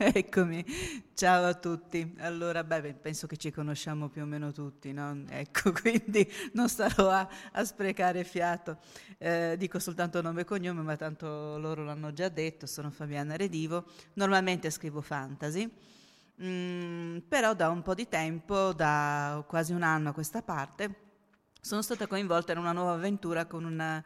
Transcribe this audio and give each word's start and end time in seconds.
Eccomi, 0.14 0.64
ciao 1.12 1.44
a 1.44 1.52
tutti. 1.52 2.14
Allora, 2.20 2.64
beh, 2.64 2.94
penso 2.94 3.26
che 3.26 3.36
ci 3.36 3.50
conosciamo 3.50 4.08
più 4.08 4.22
o 4.22 4.24
meno 4.24 4.50
tutti, 4.50 4.94
no? 4.94 5.24
Ecco, 5.28 5.72
quindi 5.78 6.26
non 6.54 6.70
starò 6.70 7.10
a, 7.10 7.28
a 7.52 7.64
sprecare 7.64 8.24
fiato. 8.24 8.78
Eh, 9.18 9.56
dico 9.58 9.78
soltanto 9.78 10.22
nome 10.22 10.40
e 10.40 10.44
cognome, 10.44 10.80
ma 10.80 10.96
tanto 10.96 11.58
loro 11.58 11.84
l'hanno 11.84 12.14
già 12.14 12.30
detto, 12.30 12.66
sono 12.66 12.90
Fabiana 12.90 13.36
Redivo. 13.36 13.84
Normalmente 14.14 14.70
scrivo 14.70 15.02
fantasy, 15.02 15.70
mm, 16.42 17.18
però 17.28 17.52
da 17.52 17.68
un 17.68 17.82
po' 17.82 17.94
di 17.94 18.08
tempo, 18.08 18.72
da 18.72 19.44
quasi 19.46 19.74
un 19.74 19.82
anno 19.82 20.08
a 20.08 20.12
questa 20.14 20.40
parte, 20.40 20.94
sono 21.60 21.82
stata 21.82 22.06
coinvolta 22.06 22.52
in 22.52 22.58
una 22.58 22.72
nuova 22.72 22.92
avventura 22.92 23.44
con 23.44 23.64
una, 23.64 24.02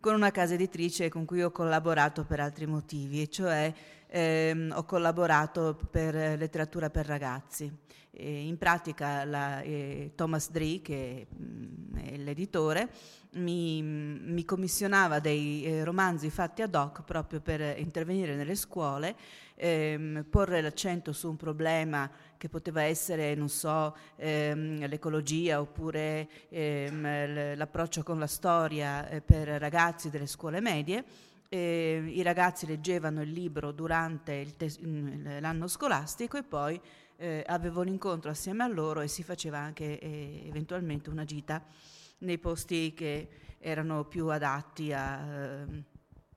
con 0.00 0.12
una 0.12 0.30
casa 0.32 0.52
editrice 0.52 1.08
con 1.08 1.24
cui 1.24 1.42
ho 1.42 1.50
collaborato 1.50 2.24
per 2.24 2.40
altri 2.40 2.66
motivi, 2.66 3.22
e 3.22 3.28
cioè 3.30 3.72
ehm, 4.10 4.72
ho 4.74 4.84
collaborato 4.84 5.78
per 5.90 6.14
letteratura 6.38 6.90
per 6.90 7.06
ragazzi. 7.06 7.72
E 8.12 8.40
in 8.46 8.58
pratica 8.58 9.24
la, 9.24 9.60
eh, 9.60 10.12
Thomas 10.16 10.50
Dree, 10.50 10.82
che 10.82 11.28
mh, 11.28 11.44
mm, 11.44 11.96
è 11.96 12.16
l'editore, 12.16 12.90
mi, 13.34 13.80
mi 13.82 14.44
commissionava 14.44 15.20
dei 15.20 15.64
eh, 15.64 15.84
romanzi 15.84 16.28
fatti 16.28 16.62
ad 16.62 16.74
hoc 16.74 17.04
proprio 17.04 17.40
per 17.40 17.78
intervenire 17.78 18.34
nelle 18.34 18.56
scuole, 18.56 19.14
ehm, 19.54 20.26
porre 20.28 20.60
l'accento 20.60 21.12
su 21.12 21.28
un 21.28 21.36
problema 21.36 22.10
che 22.36 22.48
poteva 22.48 22.82
essere, 22.82 23.36
non 23.36 23.48
so, 23.48 23.96
ehm, 24.16 24.88
l'ecologia 24.88 25.60
oppure 25.60 26.28
ehm, 26.48 27.56
l'approccio 27.56 28.02
con 28.02 28.18
la 28.18 28.26
storia 28.26 29.08
eh, 29.08 29.20
per 29.20 29.46
ragazzi 29.46 30.10
delle 30.10 30.26
scuole 30.26 30.60
medie 30.60 31.04
eh, 31.52 32.04
i 32.06 32.22
ragazzi 32.22 32.64
leggevano 32.64 33.22
il 33.22 33.30
libro 33.30 33.72
durante 33.72 34.34
il 34.34 34.56
tes- 34.56 34.80
l'anno 34.80 35.66
scolastico 35.66 36.38
e 36.38 36.44
poi 36.44 36.80
eh, 37.16 37.44
avevo 37.46 37.80
un 37.80 37.88
incontro 37.88 38.30
assieme 38.30 38.62
a 38.62 38.68
loro 38.68 39.00
e 39.00 39.08
si 39.08 39.24
faceva 39.24 39.58
anche 39.58 39.98
eh, 39.98 40.44
eventualmente 40.46 41.10
una 41.10 41.24
gita 41.24 41.62
nei 42.18 42.38
posti 42.38 42.94
che 42.94 43.28
erano 43.58 44.04
più 44.04 44.28
adatti 44.28 44.92
a... 44.92 45.18
Ehm, 45.18 45.84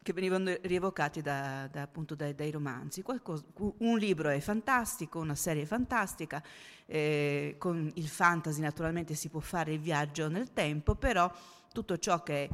che 0.04 0.12
venivano 0.12 0.54
rievocati 0.64 1.22
da, 1.22 1.70
da, 1.72 1.84
appunto 1.84 2.14
dai, 2.14 2.36
dai 2.36 2.52
romanzi. 2.52 3.02
Qualcosa, 3.02 3.46
un 3.78 3.98
libro 3.98 4.28
è 4.28 4.40
fantastico, 4.42 5.20
una 5.20 5.34
serie 5.34 5.64
è 5.64 5.66
fantastica, 5.66 6.44
eh, 6.86 7.56
con 7.58 7.90
il 7.94 8.08
fantasy 8.10 8.60
naturalmente 8.60 9.14
si 9.14 9.30
può 9.30 9.40
fare 9.40 9.72
il 9.72 9.80
viaggio 9.80 10.28
nel 10.28 10.52
tempo, 10.52 10.96
però 10.96 11.32
tutto 11.72 11.98
ciò 11.98 12.22
che 12.22 12.44
è 12.44 12.50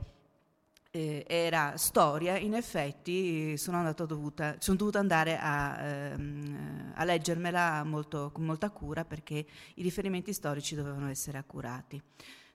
eh, 0.91 1.23
era 1.27 1.77
storia, 1.77 2.37
in 2.37 2.55
effetti 2.55 3.55
sono, 3.57 3.93
dovuta, 3.93 4.55
sono 4.59 4.77
dovuta 4.77 4.99
andare 4.99 5.37
a, 5.37 5.79
ehm, 5.79 6.93
a 6.95 7.03
leggermela 7.03 7.83
molto, 7.83 8.31
con 8.31 8.45
molta 8.45 8.71
cura 8.71 9.05
perché 9.05 9.45
i 9.75 9.81
riferimenti 9.83 10.33
storici 10.33 10.75
dovevano 10.75 11.09
essere 11.09 11.37
accurati. 11.37 12.01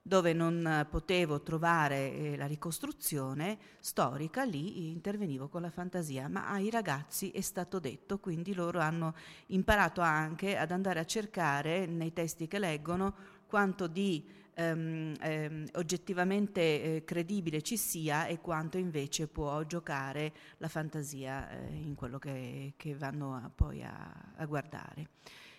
Dove 0.06 0.34
non 0.34 0.86
potevo 0.90 1.40
trovare 1.40 2.12
eh, 2.12 2.36
la 2.36 2.44
ricostruzione 2.44 3.56
storica, 3.78 4.44
lì 4.44 4.90
intervenivo 4.90 5.48
con 5.48 5.62
la 5.62 5.70
fantasia, 5.70 6.28
ma 6.28 6.50
ai 6.50 6.68
ragazzi 6.68 7.30
è 7.30 7.40
stato 7.40 7.78
detto, 7.78 8.18
quindi 8.18 8.52
loro 8.52 8.80
hanno 8.80 9.14
imparato 9.46 10.02
anche 10.02 10.58
ad 10.58 10.72
andare 10.72 11.00
a 11.00 11.06
cercare 11.06 11.86
nei 11.86 12.12
testi 12.12 12.46
che 12.46 12.58
leggono 12.58 13.14
quanto 13.46 13.86
di 13.86 14.22
ehm, 14.54 15.14
ehm, 15.20 15.66
oggettivamente 15.74 16.60
eh, 16.60 17.02
credibile 17.04 17.62
ci 17.62 17.76
sia 17.76 18.26
e 18.26 18.40
quanto 18.40 18.78
invece 18.78 19.26
può 19.26 19.62
giocare 19.64 20.32
la 20.58 20.68
fantasia 20.68 21.50
eh, 21.50 21.74
in 21.74 21.94
quello 21.94 22.18
che, 22.18 22.74
che 22.76 22.94
vanno 22.94 23.34
a, 23.34 23.50
poi 23.54 23.82
a, 23.82 24.32
a 24.36 24.44
guardare. 24.46 25.08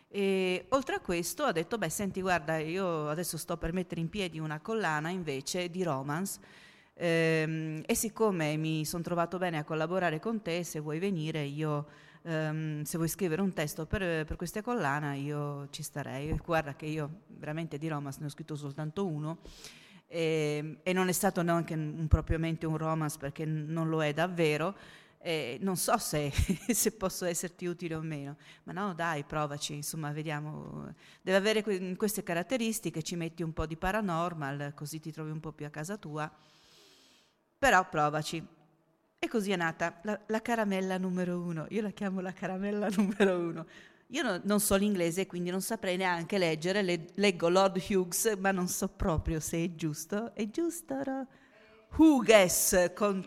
E, 0.08 0.66
oltre 0.70 0.96
a 0.96 1.00
questo 1.00 1.44
ha 1.44 1.52
detto, 1.52 1.78
beh 1.78 1.90
senti 1.90 2.22
guarda 2.22 2.58
io 2.58 3.10
adesso 3.10 3.38
sto 3.38 3.58
per 3.58 3.74
mettere 3.74 4.02
in 4.02 4.10
piedi 4.10 4.40
una 4.40 4.60
collana 4.60 5.10
invece 5.10 5.70
di 5.70 5.84
romance 5.84 6.40
ehm, 6.94 7.84
e 7.86 7.96
siccome 7.96 8.56
mi 8.58 8.86
sono 8.86 9.04
trovato 9.04 9.38
bene 9.38 9.58
a 9.58 9.64
collaborare 9.64 10.20
con 10.20 10.42
te, 10.42 10.64
se 10.64 10.80
vuoi 10.80 11.00
venire 11.00 11.44
io 11.44 11.88
um, 12.26 12.84
se 12.84 12.98
vuoi 12.98 13.10
scrivere 13.10 13.42
un 13.42 13.54
testo 13.54 13.86
per, 13.86 14.26
per, 14.26 14.36
questa 14.36 14.62
collana 14.62 15.14
io 15.14 15.68
ci 15.70 15.84
starei. 15.84 16.36
Guarda 16.44 16.76
che 16.76 16.86
io 16.86 17.22
veramente 17.28 17.78
di 17.78 17.88
romance 17.88 18.20
ne 18.20 18.28
ho 18.28 18.30
scritto 18.30 18.56
soltanto 18.56 19.06
uno 19.06 19.40
e, 20.08 20.80
e 20.84 20.94
non 20.94 21.08
è 21.08 21.12
stato 21.12 21.42
neanche 21.42 21.74
un, 21.74 22.08
propriamente 22.08 22.66
un 22.66 22.78
romance 22.78 23.18
perché 23.18 23.46
non 23.46 23.90
lo 23.90 24.04
è 24.04 24.14
davvero, 24.14 24.76
eh, 25.20 25.58
non 25.62 25.76
so 25.76 25.98
se, 25.98 26.32
se, 26.70 26.92
posso 26.92 27.26
esserti 27.26 27.66
utile 27.66 27.96
o 27.96 28.02
meno, 28.02 28.38
ma 28.64 28.74
no, 28.74 28.94
dai, 28.94 29.24
provaci, 29.24 29.74
insomma, 29.74 30.12
vediamo. 30.12 30.94
Deve 31.22 31.38
avere 31.38 31.64
que- 31.64 31.96
queste 31.96 32.22
caratteristiche, 32.24 33.02
ci 33.02 33.16
metti 33.16 33.42
un 33.42 33.54
po' 33.54 33.66
di 33.66 33.76
paranormal, 33.76 34.74
così 34.76 35.00
ti 35.00 35.12
trovi 35.12 35.32
un 35.32 35.40
po' 35.40 35.52
più 35.52 35.66
a 35.66 35.70
casa 35.70 35.98
tua, 35.98 36.32
però 37.58 37.88
provaci. 37.90 38.54
E 39.20 39.28
così 39.28 39.52
è 39.52 39.56
nata 39.56 40.00
la, 40.04 40.20
la 40.28 40.42
caramella 40.42 40.98
numero 40.98 41.40
uno, 41.40 41.66
io 41.70 41.82
la 41.82 41.92
chiamo 41.92 42.22
la 42.22 42.34
caramella 42.34 42.88
numero 42.96 43.38
uno. 43.38 43.66
Io 44.10 44.22
no, 44.22 44.40
non 44.44 44.60
so 44.60 44.76
l'inglese, 44.76 45.26
quindi 45.26 45.50
non 45.50 45.62
saprei 45.62 45.98
neanche 45.98 46.38
leggere, 46.38 46.84
le, 46.84 47.08
leggo 47.16 47.50
Lord 47.50 47.84
Hughes, 47.90 48.36
ma 48.40 48.52
non 48.52 48.68
so 48.68 48.88
proprio 48.88 49.40
se 49.40 49.64
è 49.64 49.76
giusto. 49.76 50.34
È 50.36 50.48
giusto? 50.50 51.02
No? 51.04 51.28
Hughes 51.98 52.92
con 52.94 53.26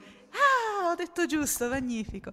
ho 0.90 0.94
detto 0.94 1.26
giusto, 1.26 1.68
magnifico. 1.68 2.32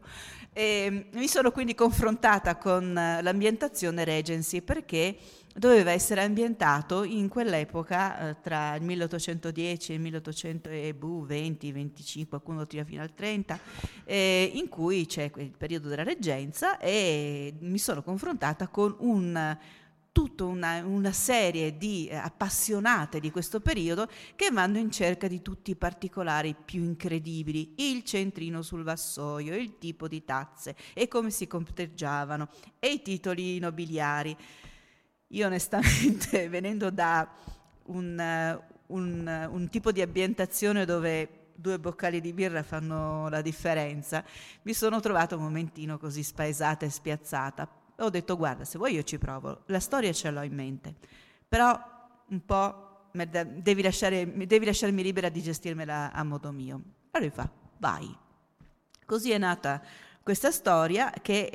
E 0.54 1.08
mi 1.12 1.28
sono 1.28 1.52
quindi 1.52 1.76
confrontata 1.76 2.58
con 2.58 2.94
l'ambientazione 2.94 4.04
Regency 4.04 4.62
perché 4.62 5.18
doveva 5.58 5.92
essere 5.92 6.22
ambientato 6.22 7.04
in 7.04 7.30
quell'epoca 7.30 8.30
eh, 8.30 8.42
tra 8.42 8.76
il 8.76 8.84
1810 8.84 9.92
e 9.92 9.96
il 9.96 10.02
1820, 10.02 11.72
25, 11.72 12.28
qualcuno 12.28 12.68
tira 12.68 12.84
fino 12.84 13.02
al 13.02 13.14
30, 13.14 13.60
eh, 14.04 14.52
in 14.54 14.68
cui 14.68 15.06
c'è 15.06 15.32
il 15.38 15.54
periodo 15.58 15.88
della 15.88 16.04
reggenza 16.04 16.78
e 16.78 17.54
mi 17.60 17.78
sono 17.78 18.04
confrontata 18.04 18.68
con 18.68 18.96
un 19.00 19.58
tutta 20.16 20.46
una, 20.46 20.82
una, 20.86 21.12
serie 21.12 21.76
di 21.76 22.08
eh, 22.08 22.16
appassionate 22.16 23.20
di 23.20 23.32
questo 23.32 23.60
periodo 23.60 24.08
che 24.38 24.50
vanno 24.50 24.78
in 24.78 24.90
cerca 24.90 25.28
di 25.28 25.42
tutti 25.42 25.72
i 25.72 25.76
particolari 25.76 26.56
più 26.56 26.84
incredibili, 26.84 27.74
il 27.80 28.02
centrino 28.04 28.62
sul 28.62 28.84
vassoio, 28.84 29.58
il 29.58 29.78
tipo 29.78 30.08
di 30.08 30.24
tazze 30.24 30.74
e 30.94 31.10
come 31.10 31.32
si 31.32 31.48
conteggiavano 31.48 32.48
e 32.80 32.94
i 32.94 33.02
titoli 33.02 33.60
nobiliari. 33.60 34.38
Io 35.36 35.46
onestamente, 35.46 36.48
venendo 36.50 36.90
da 36.90 37.30
un, 37.86 38.60
un, 38.88 39.48
un 39.52 39.70
tipo 39.70 39.92
di 39.92 40.02
ambientazione 40.02 40.86
dove 40.86 41.52
due 41.56 41.80
boccali 41.80 42.20
di 42.20 42.34
birra 42.34 42.64
fanno 42.64 43.30
la 43.30 43.42
differenza, 43.42 44.24
mi 44.64 44.74
sono 44.74 45.00
trovata 45.00 45.36
un 45.36 45.44
momentino 45.44 45.98
così 45.98 46.24
spaesata 46.24 46.86
e 46.86 46.90
spiazzata 46.90 47.84
ho 48.00 48.10
detto 48.10 48.36
guarda, 48.36 48.66
se 48.66 48.78
vuoi 48.78 48.94
io 48.94 49.04
ci 49.04 49.18
provo, 49.18 49.62
la 49.68 49.80
storia 49.80 50.12
ce 50.12 50.30
l'ho 50.30 50.42
in 50.42 50.54
mente, 50.54 50.96
però 51.48 51.80
un 52.28 52.46
po' 52.46 53.10
devi, 53.14 53.82
lasciare, 53.82 54.30
devi 54.46 54.66
lasciarmi 54.66 55.02
libera 55.02 55.30
di 55.30 55.42
gestirmela 55.42 56.12
a 56.12 56.24
modo 56.24 56.52
mio. 56.52 56.82
Allora 57.12 57.32
fa, 57.32 57.50
vai. 57.78 58.14
Così 59.06 59.32
è 59.32 59.38
nata 59.38 59.82
questa 60.22 60.52
storia 60.52 61.10
che 61.22 61.50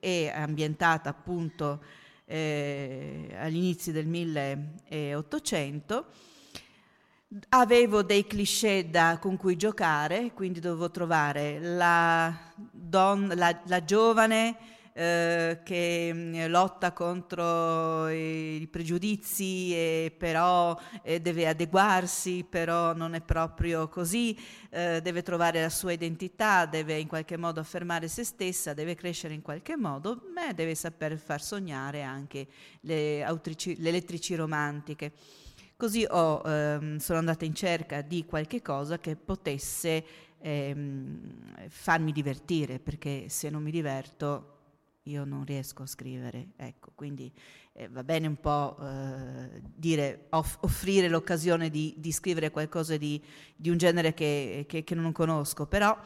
è 0.00 0.32
ambientata 0.34 1.10
appunto 1.10 1.80
eh, 2.30 3.34
agli 3.36 3.56
inizi 3.56 3.90
del 3.90 4.06
1800. 4.06 6.04
Avevo 7.50 8.02
dei 8.02 8.26
cliché 8.26 8.88
da, 8.88 9.18
con 9.20 9.36
cui 9.36 9.56
giocare, 9.56 10.32
quindi 10.32 10.60
dovevo 10.60 10.90
trovare 10.90 11.60
la, 11.60 12.34
don, 12.54 13.30
la, 13.34 13.60
la 13.66 13.84
giovane 13.84 14.56
eh, 15.00 15.60
che 15.64 16.10
mm, 16.12 16.44
lotta 16.48 16.92
contro 16.92 18.06
i 18.10 18.68
pregiudizi 18.70 19.72
e 19.72 20.14
però 20.14 20.78
eh, 21.02 21.20
deve 21.20 21.48
adeguarsi, 21.48 22.44
però 22.46 22.92
non 22.92 23.14
è 23.14 23.22
proprio 23.22 23.88
così, 23.88 24.38
eh, 24.68 25.00
deve 25.00 25.22
trovare 25.22 25.62
la 25.62 25.70
sua 25.70 25.92
identità, 25.92 26.66
deve 26.66 26.98
in 26.98 27.08
qualche 27.08 27.38
modo 27.38 27.60
affermare 27.60 28.08
se 28.08 28.24
stessa, 28.24 28.74
deve 28.74 28.94
crescere 28.94 29.32
in 29.32 29.40
qualche 29.40 29.74
modo, 29.74 30.20
ma 30.34 30.52
deve 30.52 30.74
saper 30.74 31.16
far 31.16 31.40
sognare 31.40 32.02
anche 32.02 32.46
le, 32.80 33.24
autrici, 33.24 33.80
le 33.80 33.92
lettrici 33.92 34.34
romantiche. 34.34 35.12
Così 35.78 36.04
ho, 36.06 36.42
ehm, 36.44 36.98
sono 36.98 37.18
andata 37.18 37.46
in 37.46 37.54
cerca 37.54 38.02
di 38.02 38.26
qualche 38.26 38.60
cosa 38.60 38.98
che 38.98 39.16
potesse 39.16 40.04
ehm, 40.42 41.68
farmi 41.70 42.12
divertire, 42.12 42.78
perché 42.78 43.30
se 43.30 43.48
non 43.48 43.62
mi 43.62 43.70
diverto 43.70 44.58
io 45.04 45.24
non 45.24 45.44
riesco 45.44 45.82
a 45.82 45.86
scrivere, 45.86 46.48
ecco, 46.56 46.92
quindi 46.94 47.32
eh, 47.72 47.88
va 47.88 48.04
bene 48.04 48.26
un 48.26 48.36
po' 48.36 48.76
eh, 48.80 49.62
dire, 49.74 50.26
off- 50.30 50.62
offrire 50.62 51.08
l'occasione 51.08 51.70
di, 51.70 51.94
di, 51.96 52.12
scrivere 52.12 52.50
qualcosa 52.50 52.96
di, 52.96 53.22
di 53.56 53.70
un 53.70 53.78
genere 53.78 54.12
che, 54.12 54.66
che, 54.68 54.84
che, 54.84 54.94
non 54.94 55.12
conosco, 55.12 55.66
però 55.66 55.96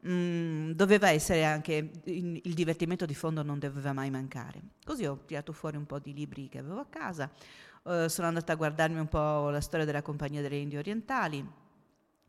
mh, 0.00 0.10
mm, 0.10 0.70
doveva 0.70 1.10
essere 1.10 1.44
anche, 1.44 1.90
il, 2.04 2.40
il 2.42 2.54
divertimento 2.54 3.04
di 3.04 3.14
fondo 3.14 3.42
non 3.42 3.58
doveva 3.58 3.92
mai 3.92 4.10
mancare. 4.10 4.60
Così 4.84 5.04
ho 5.04 5.18
tirato 5.26 5.52
fuori 5.52 5.76
un 5.76 5.86
po' 5.86 5.98
di 5.98 6.14
libri 6.14 6.48
che 6.48 6.58
avevo 6.58 6.80
a 6.80 6.86
casa, 6.86 7.30
eh, 7.84 8.08
sono 8.08 8.28
andata 8.28 8.52
a 8.52 8.56
guardarmi 8.56 8.98
un 8.98 9.08
po' 9.08 9.50
la 9.50 9.60
storia 9.60 9.84
della 9.84 10.02
Compagnia 10.02 10.40
delle 10.40 10.56
Indie 10.56 10.78
Orientali, 10.78 11.46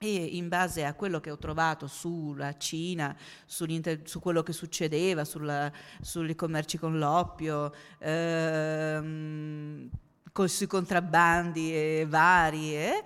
e 0.04 0.16
in 0.36 0.48
base 0.48 0.84
a 0.84 0.96
quello 0.96 1.20
che 1.20 1.30
ho 1.30 1.38
trovato 1.38 1.86
sulla 1.86 2.58
Cina, 2.58 3.16
su 3.46 4.20
quello 4.20 4.42
che 4.42 4.52
succedeva, 4.52 5.24
sulla, 5.24 5.72
sui 6.02 6.34
commerci 6.34 6.80
con 6.80 6.98
l'oppio, 6.98 7.72
ehm, 8.00 9.90
sui 10.46 10.66
contrabbandi 10.66 12.04
vari, 12.06 12.76
eh, 12.76 13.04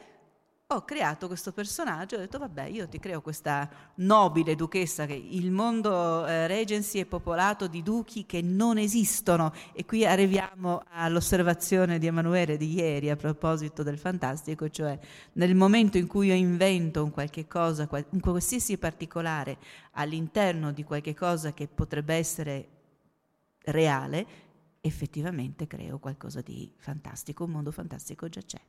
ho 0.67 0.83
creato 0.83 1.27
questo 1.27 1.51
personaggio, 1.51 2.15
ho 2.15 2.19
detto 2.19 2.39
vabbè 2.39 2.63
io 2.63 2.87
ti 2.87 2.97
creo 2.97 3.21
questa 3.21 3.69
nobile 3.95 4.55
duchessa 4.55 5.05
che 5.05 5.13
il 5.13 5.51
mondo 5.51 6.25
eh, 6.25 6.47
Regency 6.47 6.99
è 6.99 7.05
popolato 7.05 7.67
di 7.67 7.83
duchi 7.83 8.25
che 8.25 8.41
non 8.41 8.79
esistono 8.79 9.53
e 9.73 9.85
qui 9.85 10.07
arriviamo 10.07 10.81
all'osservazione 10.89 11.99
di 11.99 12.07
Emanuele 12.07 12.57
di 12.57 12.73
ieri 12.73 13.11
a 13.11 13.15
proposito 13.15 13.83
del 13.83 13.99
fantastico, 13.99 14.67
cioè 14.69 14.97
nel 15.33 15.53
momento 15.53 15.99
in 15.99 16.07
cui 16.07 16.27
io 16.27 16.33
invento 16.33 17.03
un 17.03 17.11
qualche 17.11 17.45
cosa, 17.45 17.87
un 18.09 18.19
qualsiasi 18.19 18.79
particolare 18.79 19.59
all'interno 19.91 20.71
di 20.71 20.83
qualche 20.83 21.13
cosa 21.13 21.53
che 21.53 21.67
potrebbe 21.67 22.15
essere 22.15 22.67
reale, 23.65 24.25
effettivamente 24.81 25.67
creo 25.67 25.99
qualcosa 25.99 26.41
di 26.41 26.73
fantastico, 26.75 27.43
un 27.43 27.51
mondo 27.51 27.71
fantastico 27.71 28.29
già 28.29 28.41
c'è. 28.41 28.61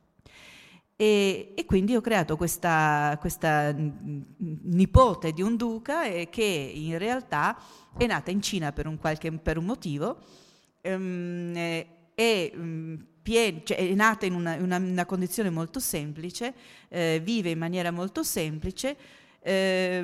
E, 0.99 1.53
e, 1.55 1.65
quindi 1.65 1.95
ho 1.95 2.01
creato 2.01 2.35
questa, 2.37 3.15
questa, 3.19 3.71
nipote 3.71 5.31
di 5.31 5.43
un 5.43 5.55
duca 5.55 6.05
eh, 6.05 6.27
che 6.31 6.41
in 6.43 6.97
realtà 6.97 7.55
è 7.95 8.07
nata 8.07 8.31
in 8.31 8.41
Cina 8.41 8.71
per 8.71 8.87
un, 8.87 8.97
qualche, 8.97 9.31
per 9.31 9.59
un 9.59 9.65
motivo, 9.65 10.17
ehm, 10.81 11.55
è, 12.15 12.51
um, 12.55 13.05
pien- 13.21 13.61
cioè 13.63 13.77
è, 13.77 13.93
nata 13.93 14.25
in 14.25 14.33
una, 14.33 14.55
una, 14.55 14.77
una 14.77 15.05
condizione 15.05 15.51
molto 15.51 15.79
semplice, 15.79 16.55
eh, 16.87 17.21
vive 17.23 17.51
in 17.51 17.59
maniera 17.59 17.91
molto 17.91 18.23
semplice, 18.23 18.97
eh, 19.39 20.03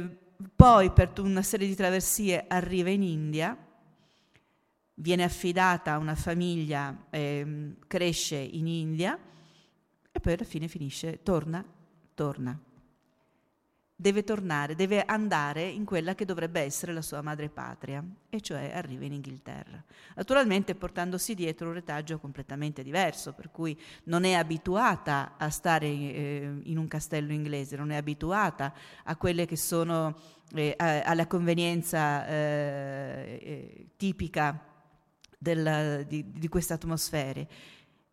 poi 0.55 0.91
per 0.91 1.11
una 1.17 1.41
serie 1.41 1.67
di 1.67 1.73
traversie 1.73 2.45
arriva 2.47 2.91
in 2.91 3.01
India, 3.01 3.57
viene 4.93 5.23
affidata 5.23 5.93
a 5.93 5.97
una 5.97 6.13
famiglia, 6.13 7.07
ehm, 7.09 7.77
cresce 7.87 8.35
in 8.35 8.67
India, 8.67 9.17
poi 10.23 10.33
alla 10.33 10.45
fine 10.45 10.69
finisce, 10.69 11.21
torna, 11.21 11.61
torna. 12.13 12.57
Deve 13.93 14.23
tornare, 14.23 14.73
deve 14.73 15.03
andare 15.03 15.67
in 15.67 15.83
quella 15.83 16.15
che 16.15 16.23
dovrebbe 16.23 16.61
essere 16.61 16.93
la 16.93 17.01
sua 17.01 17.21
madre 17.21 17.49
patria, 17.49 18.01
e 18.29 18.39
cioè 18.39 18.71
arriva 18.73 19.03
in 19.03 19.11
Inghilterra. 19.11 19.83
Naturalmente 20.15 20.75
portandosi 20.75 21.35
dietro 21.35 21.67
un 21.67 21.73
retaggio 21.73 22.19
completamente 22.19 22.83
diverso, 22.83 23.33
per 23.33 23.51
cui 23.51 23.77
non 24.05 24.23
è 24.23 24.31
abituata 24.31 25.33
a 25.37 25.49
stare 25.49 25.87
eh, 25.87 26.53
in 26.63 26.77
un 26.77 26.87
castello 26.87 27.33
inglese, 27.33 27.75
non 27.75 27.91
è 27.91 27.97
abituata 27.97 28.73
a 29.03 29.17
quelle 29.17 29.45
che 29.45 29.57
sono 29.57 30.17
eh, 30.53 30.73
alla 30.77 31.27
convenienza 31.27 32.25
eh, 32.27 33.39
eh, 33.43 33.87
tipica 33.97 34.57
del, 35.37 36.05
di, 36.07 36.31
di 36.31 36.47
queste 36.47 36.71
atmosfere 36.71 37.47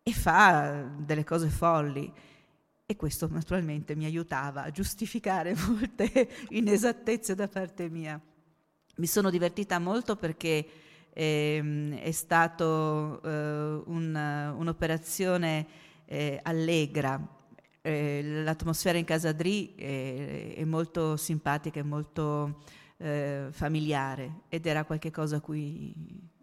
e 0.03 0.13
fa 0.13 0.89
delle 0.97 1.23
cose 1.23 1.49
folli. 1.49 2.11
E 2.85 2.95
questo 2.95 3.27
naturalmente 3.29 3.95
mi 3.95 4.05
aiutava 4.05 4.63
a 4.63 4.71
giustificare 4.71 5.55
molte 5.67 6.29
inesattezze 6.49 7.35
da 7.35 7.47
parte 7.47 7.89
mia. 7.89 8.19
Mi 8.97 9.07
sono 9.07 9.29
divertita 9.29 9.79
molto 9.79 10.15
perché 10.17 10.67
eh, 11.13 11.99
è 12.01 12.11
stata 12.11 12.63
eh, 12.63 13.81
un, 13.85 14.53
un'operazione 14.57 15.67
eh, 16.05 16.39
allegra. 16.43 17.39
Eh, 17.83 18.21
l'atmosfera 18.43 18.97
in 18.97 19.05
casa 19.05 19.31
Dri 19.31 19.73
è 19.75 20.63
molto 20.65 21.17
simpatica 21.17 21.79
e 21.79 21.83
molto 21.83 22.59
eh, 22.97 23.47
familiare 23.49 24.41
ed 24.49 24.65
era 24.65 24.83
qualcosa 24.83 25.37
a 25.37 25.41
cui 25.41 25.93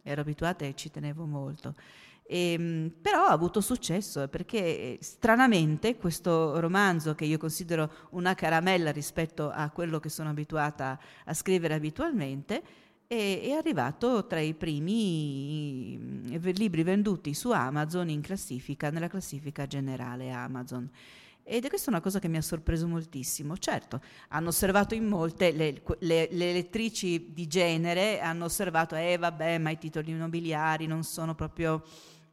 ero 0.03 0.23
abituata 0.23 0.65
e 0.65 0.75
ci 0.75 0.91
tenevo 0.91 1.27
molto 1.27 1.75
E, 2.31 2.53
ehm, 2.53 2.93
però 3.01 3.25
ha 3.25 3.31
avuto 3.31 3.63
successo 3.63 4.29
perché 4.29 4.99
stranamente 5.01 5.97
questo 5.97 6.61
romanzo 6.61 7.15
che 7.15 7.25
io 7.25 7.39
considero 7.39 7.91
una 8.11 8.35
caramella 8.35 8.93
rispetto 8.93 9.51
a 9.51 9.71
quello 9.71 9.99
che 9.99 10.11
sono 10.11 10.29
abituata 10.29 11.01
a 11.25 11.33
scrivere 11.33 11.73
abitualmente 11.75 12.63
è, 13.07 13.41
è 13.43 13.51
arrivato 13.53 14.27
tra 14.27 14.41
i 14.41 14.53
primi 14.53 15.97
mm, 15.99 16.35
libri 16.53 16.83
venduti 16.83 17.33
su 17.33 17.51
Amazon 17.51 18.11
in 18.11 18.21
classifica, 18.21 18.91
nella 18.91 19.09
classifica 19.09 19.67
generale 19.67 20.31
Amazon. 20.31 20.89
Ed 21.51 21.65
è 21.65 21.69
questa 21.71 21.89
una 21.89 22.03
cosa 22.03 22.19
che 22.19 22.29
mi 22.29 22.37
ha 22.37 22.43
sorpreso 22.43 22.87
moltissimo. 22.87 23.57
Certo, 23.57 24.03
hanno 24.29 24.49
osservato 24.49 24.95
in 24.95 25.07
molte, 25.07 25.51
le, 25.53 25.83
le, 26.01 26.29
le 26.31 26.53
lettrici 26.53 27.33
di 27.33 27.47
genere 27.47 28.21
hanno 28.21 28.45
osservato, 28.45 28.95
eh 28.95 29.17
vabbè, 29.17 29.57
ma 29.57 29.71
i 29.71 29.79
titoli 29.79 30.11
immobiliari 30.11 30.87
non 30.87 31.03
sono 31.05 31.35
proprio 31.35 31.83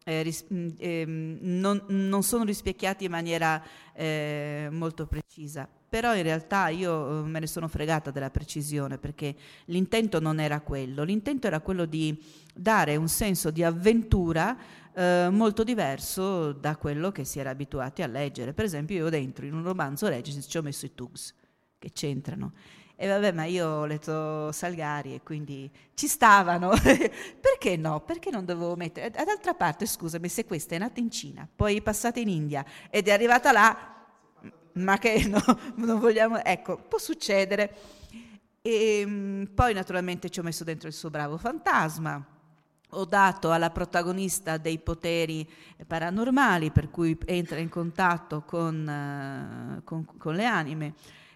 eh, 0.08 0.22
ris- 0.22 0.46
eh, 0.78 1.04
non, 1.06 1.84
non, 1.88 2.22
sono 2.22 2.44
rispecchiati 2.44 3.06
in 3.06 3.12
maniera 3.12 3.62
eh, 3.94 4.68
molto 4.72 5.08
precisa. 5.08 5.68
Però 5.90 6.16
in 6.16 6.22
realtà 6.24 6.68
io 6.70 7.24
eh, 7.24 7.28
me 7.28 7.40
ne 7.40 7.48
sono 7.48 7.68
fregata 7.68 8.12
della 8.12 8.30
precisione 8.30 9.00
perché 9.00 9.36
l'intento 9.66 10.20
non 10.20 10.40
era 10.40 10.62
quello, 10.62 11.04
l'intento 11.04 11.48
era 11.48 11.60
quello 11.60 11.86
di 11.86 12.22
dare 12.54 12.96
un 12.98 13.08
senso 13.08 13.50
di 13.50 13.64
avventura 13.64 14.56
eh, 14.94 15.30
molto 15.32 15.64
diverso 15.64 16.52
da 16.52 16.78
quello 16.78 17.12
che 17.12 17.24
si 17.26 17.40
era 17.40 17.50
abituati 17.50 18.04
a 18.04 18.08
leggere. 18.08 18.54
Per 18.54 18.66
esempio 18.66 18.98
io 18.98 19.10
dentro 19.10 19.46
in 19.46 19.56
un 19.56 19.64
romanzo 19.64 20.08
Regis 20.08 20.46
ci 20.48 20.58
ho 20.58 20.62
messo 20.62 20.86
i 20.86 20.94
Tugs 20.94 21.34
che 21.80 21.92
c'entrano 21.92 22.54
e 22.98 23.08
vabbè, 23.10 23.34
ma 23.34 23.44
io 23.44 23.68
ho 23.68 23.86
letto 23.86 24.52
Salgari 24.54 25.16
e 25.16 25.22
quindi 25.22 25.70
ci 25.96 26.08
stavano. 26.08 26.72
Perché 26.80 27.76
no? 27.76 28.00
Perché 28.00 28.30
non 28.30 28.46
dovevo 28.46 28.76
mettere? 28.78 29.10
D'altra 29.10 29.54
parte, 29.54 29.86
scusami, 29.86 30.30
se 30.30 30.46
questa 30.46 30.76
è 30.76 30.78
nata 30.78 31.02
in 31.02 31.12
Cina, 31.12 31.48
poi 31.54 31.78
è 31.78 31.82
passata 31.82 32.20
in 32.20 32.30
India 32.30 32.64
ed 32.90 33.10
è 33.10 33.12
arrivata 33.12 33.52
là, 33.52 33.96
ma 34.74 34.98
che 34.98 35.26
no, 35.28 35.42
non 35.76 36.00
vogliamo... 36.00 36.42
Ecco, 36.42 36.78
può 36.78 36.98
succedere. 36.98 37.76
E 38.62 39.00
ehm, 39.02 39.52
poi 39.54 39.74
naturalmente 39.74 40.30
ci 40.30 40.40
ho 40.40 40.44
messo 40.44 40.64
dentro 40.64 40.88
il 40.88 40.94
suo 40.94 41.10
bravo 41.10 41.38
fantasma. 41.38 42.26
Ho 42.92 43.04
dato 43.04 43.52
alla 43.52 43.72
protagonista 43.72 44.56
dei 44.56 44.80
poteri 44.80 45.46
paranormali, 45.86 46.72
per 46.72 46.90
cui 46.90 47.18
entra 47.26 47.60
in 47.60 47.68
contatto 47.68 48.44
con, 48.44 49.78
uh, 49.80 49.84
con, 49.84 50.06
con 50.18 50.34
le 50.34 50.46
anime 50.46 50.94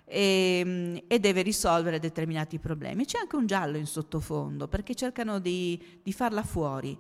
e, 0.10 0.60
ehm, 0.60 1.01
e, 1.08 1.20
deve 1.20 1.44
risolvere 1.44 2.00
determinati 2.00 2.58
problemi. 2.58 3.06
C'è 3.06 3.20
anche 3.20 3.36
un 3.36 3.46
giallo 3.46 3.78
in 3.78 3.86
sottofondo 3.86 4.68
perché 4.68 4.96
cercano 4.96 5.39
di, 5.39 5.82
di 6.01 6.12
farla 6.12 6.44
fuori 6.44 6.98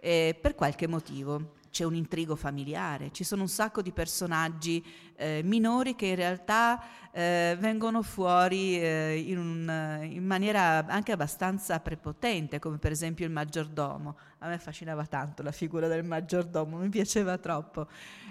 eh, 0.00 0.36
per 0.38 0.54
qualche 0.54 0.88
motivo. 0.88 1.56
C'è 1.70 1.84
un 1.84 1.94
intrigo 1.94 2.36
familiare, 2.36 3.10
ci 3.12 3.24
sono 3.24 3.42
un 3.42 3.48
sacco 3.48 3.82
di 3.82 3.92
personaggi 3.92 4.84
eh, 5.16 5.40
minori 5.44 5.94
che 5.94 6.06
in 6.06 6.14
realtà 6.14 6.80
eh, 7.10 7.56
vengono 7.58 8.02
fuori 8.02 8.80
eh, 8.80 9.18
in, 9.26 9.38
un, 9.38 10.00
in, 10.08 10.24
maniera 10.24 10.86
anche 10.86 11.12
abbastanza 11.12 11.80
prepotente, 11.80 12.58
come 12.58 12.78
per 12.78 12.92
esempio 12.92 13.26
il 13.26 13.32
maggiordomo. 13.32 14.16
A 14.38 14.48
me 14.48 14.58
fascinava 14.58 15.04
tanto 15.06 15.42
la 15.42 15.50
figura 15.50 15.88
del 15.88 16.04
maggiordomo, 16.04 16.78
mi 16.78 16.88
piaceva 16.88 17.36
troppo. 17.38 17.88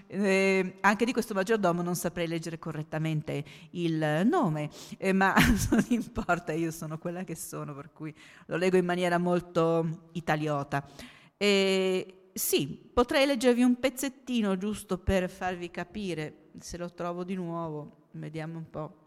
Eh, 0.08 0.78
anche 0.80 1.04
di 1.04 1.12
questo 1.12 1.34
maggiordomo 1.34 1.82
non 1.82 1.96
saprei 1.96 2.28
leggere 2.28 2.60
correttamente 2.60 3.44
il 3.72 4.26
nome, 4.26 4.70
eh, 4.98 5.12
ma 5.12 5.36
non 5.70 5.86
importa, 5.90 6.54
io 6.54 6.72
sono 6.72 6.98
quella 6.98 7.26
che 7.26 7.36
sono, 7.36 7.74
per 7.74 7.92
cui 7.92 8.16
lo 8.46 8.56
leggo 8.56 8.78
in 8.78 8.86
maniera 8.86 9.18
molto 9.18 10.08
italiota. 10.14 10.88
E 11.36 12.17
sì, 12.38 12.68
potrei 12.94 13.26
leggervi 13.26 13.64
un 13.64 13.80
pezzettino 13.80 14.58
giusto 14.58 14.98
per 14.98 15.30
farvi 15.30 15.72
capire, 15.72 16.50
se 16.60 16.78
lo 16.78 16.94
trovo 16.94 17.24
di 17.24 17.36
nuovo, 17.36 18.08
vediamo 18.12 18.58
un 18.58 18.70
po'. 18.70 18.98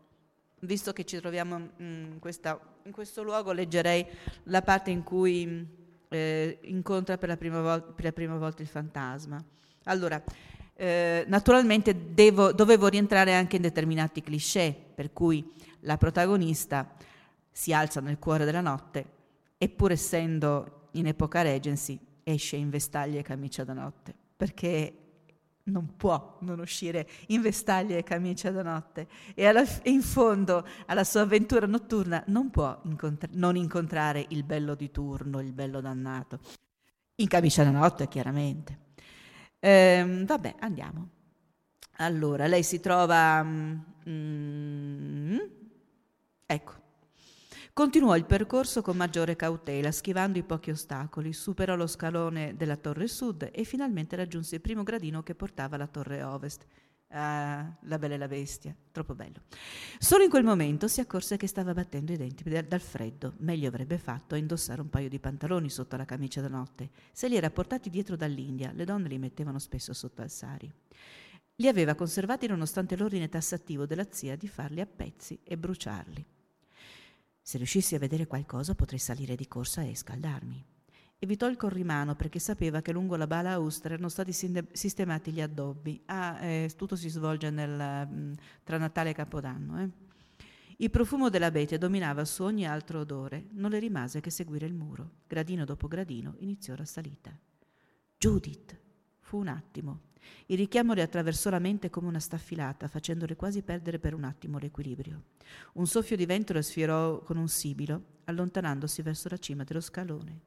Visto 0.60 0.92
che 0.92 1.04
ci 1.04 1.18
troviamo 1.18 1.70
in, 1.78 2.16
questa, 2.18 2.60
in 2.84 2.92
questo 2.92 3.22
luogo, 3.22 3.52
leggerei 3.52 4.04
la 4.44 4.62
parte 4.62 4.90
in 4.90 5.02
cui 5.02 5.66
eh, 6.08 6.58
incontra 6.62 7.16
per 7.18 7.28
la, 7.28 7.60
vol- 7.60 7.92
per 7.94 8.04
la 8.04 8.12
prima 8.12 8.36
volta 8.36 8.62
il 8.62 8.68
fantasma. 8.68 9.42
Allora, 9.84 10.22
eh, 10.74 11.24
naturalmente 11.28 12.12
devo, 12.12 12.52
dovevo 12.52 12.88
rientrare 12.88 13.34
anche 13.34 13.56
in 13.56 13.62
determinati 13.62 14.22
cliché, 14.22 14.76
per 14.94 15.12
cui 15.12 15.52
la 15.80 15.96
protagonista 15.96 16.94
si 17.50 17.72
alza 17.72 18.00
nel 18.00 18.18
cuore 18.18 18.44
della 18.44 18.60
notte 18.60 19.04
e 19.56 19.68
pur 19.68 19.92
essendo 19.92 20.88
in 20.92 21.06
epoca 21.06 21.42
Regency 21.42 22.08
esce 22.32 22.56
in 22.56 22.70
vestaglie 22.70 23.20
e 23.20 23.22
camicia 23.22 23.64
da 23.64 23.72
notte, 23.72 24.14
perché 24.36 24.94
non 25.64 25.96
può 25.96 26.38
non 26.40 26.58
uscire 26.58 27.08
in 27.28 27.42
vestaglie 27.42 27.98
e 27.98 28.02
camicia 28.02 28.50
da 28.50 28.62
notte 28.62 29.06
e, 29.34 29.46
alla, 29.46 29.62
in 29.84 30.02
fondo 30.02 30.66
alla 30.86 31.04
sua 31.04 31.22
avventura 31.22 31.66
notturna 31.66 32.22
non 32.26 32.50
può 32.50 32.80
incontra- 32.84 33.28
non 33.32 33.56
incontrare 33.56 34.26
il 34.30 34.42
bello 34.44 34.74
di 34.74 34.90
turno, 34.90 35.40
il 35.40 35.52
bello 35.52 35.80
dannato. 35.80 36.40
In 37.16 37.28
camicia 37.28 37.64
da 37.64 37.70
notte, 37.70 38.08
chiaramente. 38.08 38.78
Eh, 39.58 40.22
vabbè, 40.26 40.54
andiamo. 40.60 41.08
Allora, 41.98 42.46
lei 42.46 42.62
si 42.62 42.80
trova... 42.80 43.42
Mm, 44.08 45.36
ecco. 46.46 46.79
Continuò 47.72 48.16
il 48.16 48.26
percorso 48.26 48.82
con 48.82 48.96
maggiore 48.96 49.36
cautela, 49.36 49.92
schivando 49.92 50.38
i 50.38 50.42
pochi 50.42 50.70
ostacoli, 50.70 51.32
superò 51.32 51.76
lo 51.76 51.86
scalone 51.86 52.56
della 52.56 52.76
torre 52.76 53.06
sud 53.06 53.48
e 53.52 53.62
finalmente 53.64 54.16
raggiunse 54.16 54.56
il 54.56 54.60
primo 54.60 54.82
gradino 54.82 55.22
che 55.22 55.36
portava 55.36 55.76
alla 55.76 55.86
torre 55.86 56.22
ovest. 56.22 56.66
Ah, 57.12 57.76
la 57.82 57.98
bella 57.98 58.14
e 58.14 58.18
la 58.18 58.28
bestia, 58.28 58.74
troppo 58.90 59.14
bello. 59.14 59.42
Solo 59.98 60.24
in 60.24 60.30
quel 60.30 60.44
momento 60.44 60.88
si 60.88 61.00
accorse 61.00 61.36
che 61.36 61.46
stava 61.46 61.72
battendo 61.72 62.12
i 62.12 62.16
denti 62.16 62.42
dal 62.42 62.80
freddo. 62.80 63.34
Meglio 63.38 63.68
avrebbe 63.68 63.98
fatto 63.98 64.34
a 64.34 64.38
indossare 64.38 64.80
un 64.80 64.90
paio 64.90 65.08
di 65.08 65.20
pantaloni 65.20 65.70
sotto 65.70 65.96
la 65.96 66.04
camicia 66.04 66.40
da 66.40 66.48
notte. 66.48 66.90
Se 67.12 67.28
li 67.28 67.36
era 67.36 67.50
portati 67.50 67.88
dietro 67.88 68.16
dall'India, 68.16 68.72
le 68.72 68.84
donne 68.84 69.08
li 69.08 69.18
mettevano 69.18 69.60
spesso 69.60 69.92
sotto 69.92 70.22
al 70.22 70.30
sari. 70.30 70.70
Li 71.56 71.68
aveva 71.68 71.94
conservati 71.94 72.46
nonostante 72.46 72.96
l'ordine 72.96 73.28
tassativo 73.28 73.86
della 73.86 74.06
zia 74.10 74.36
di 74.36 74.48
farli 74.48 74.80
a 74.80 74.86
pezzi 74.86 75.38
e 75.42 75.56
bruciarli. 75.56 76.26
Se 77.50 77.56
riuscissi 77.56 77.96
a 77.96 77.98
vedere 77.98 78.28
qualcosa 78.28 78.76
potrei 78.76 79.00
salire 79.00 79.34
di 79.34 79.48
corsa 79.48 79.82
e 79.82 79.96
scaldarmi. 79.96 80.64
Evitò 81.18 81.48
il 81.48 81.56
corrimano 81.56 82.14
perché 82.14 82.38
sapeva 82.38 82.80
che 82.80 82.92
lungo 82.92 83.16
la 83.16 83.26
bala 83.26 83.50
austra 83.54 83.94
erano 83.94 84.08
stati 84.08 84.30
sistemati 84.32 85.32
gli 85.32 85.40
addobbi. 85.40 86.00
Ah, 86.06 86.38
eh, 86.44 86.70
tutto 86.76 86.94
si 86.94 87.08
svolge 87.08 87.50
nel, 87.50 88.06
mm, 88.08 88.32
tra 88.62 88.78
Natale 88.78 89.10
e 89.10 89.14
Capodanno. 89.14 89.82
Eh. 89.82 89.88
Il 90.76 90.90
profumo 90.90 91.28
dell'abete 91.28 91.76
dominava 91.76 92.24
su 92.24 92.44
ogni 92.44 92.68
altro 92.68 93.00
odore. 93.00 93.48
Non 93.54 93.70
le 93.70 93.80
rimase 93.80 94.20
che 94.20 94.30
seguire 94.30 94.66
il 94.66 94.72
muro. 94.72 95.14
Gradino 95.26 95.64
dopo 95.64 95.88
gradino 95.88 96.36
iniziò 96.38 96.76
la 96.76 96.84
salita. 96.84 97.36
Judith! 98.16 98.78
Fu 99.18 99.38
un 99.38 99.48
attimo. 99.48 100.09
Il 100.46 100.56
richiamo 100.56 100.94
le 100.94 101.02
attraversò 101.02 101.50
la 101.50 101.58
mente 101.58 101.90
come 101.90 102.08
una 102.08 102.20
staffilata, 102.20 102.88
facendole 102.88 103.36
quasi 103.36 103.62
perdere 103.62 103.98
per 103.98 104.14
un 104.14 104.24
attimo 104.24 104.58
l'equilibrio. 104.58 105.22
Un 105.74 105.86
soffio 105.86 106.16
di 106.16 106.26
vento 106.26 106.52
la 106.52 106.62
sfiorò 106.62 107.20
con 107.20 107.36
un 107.36 107.48
sibilo, 107.48 108.18
allontanandosi 108.24 109.02
verso 109.02 109.28
la 109.28 109.38
cima 109.38 109.64
dello 109.64 109.80
scalone 109.80 110.42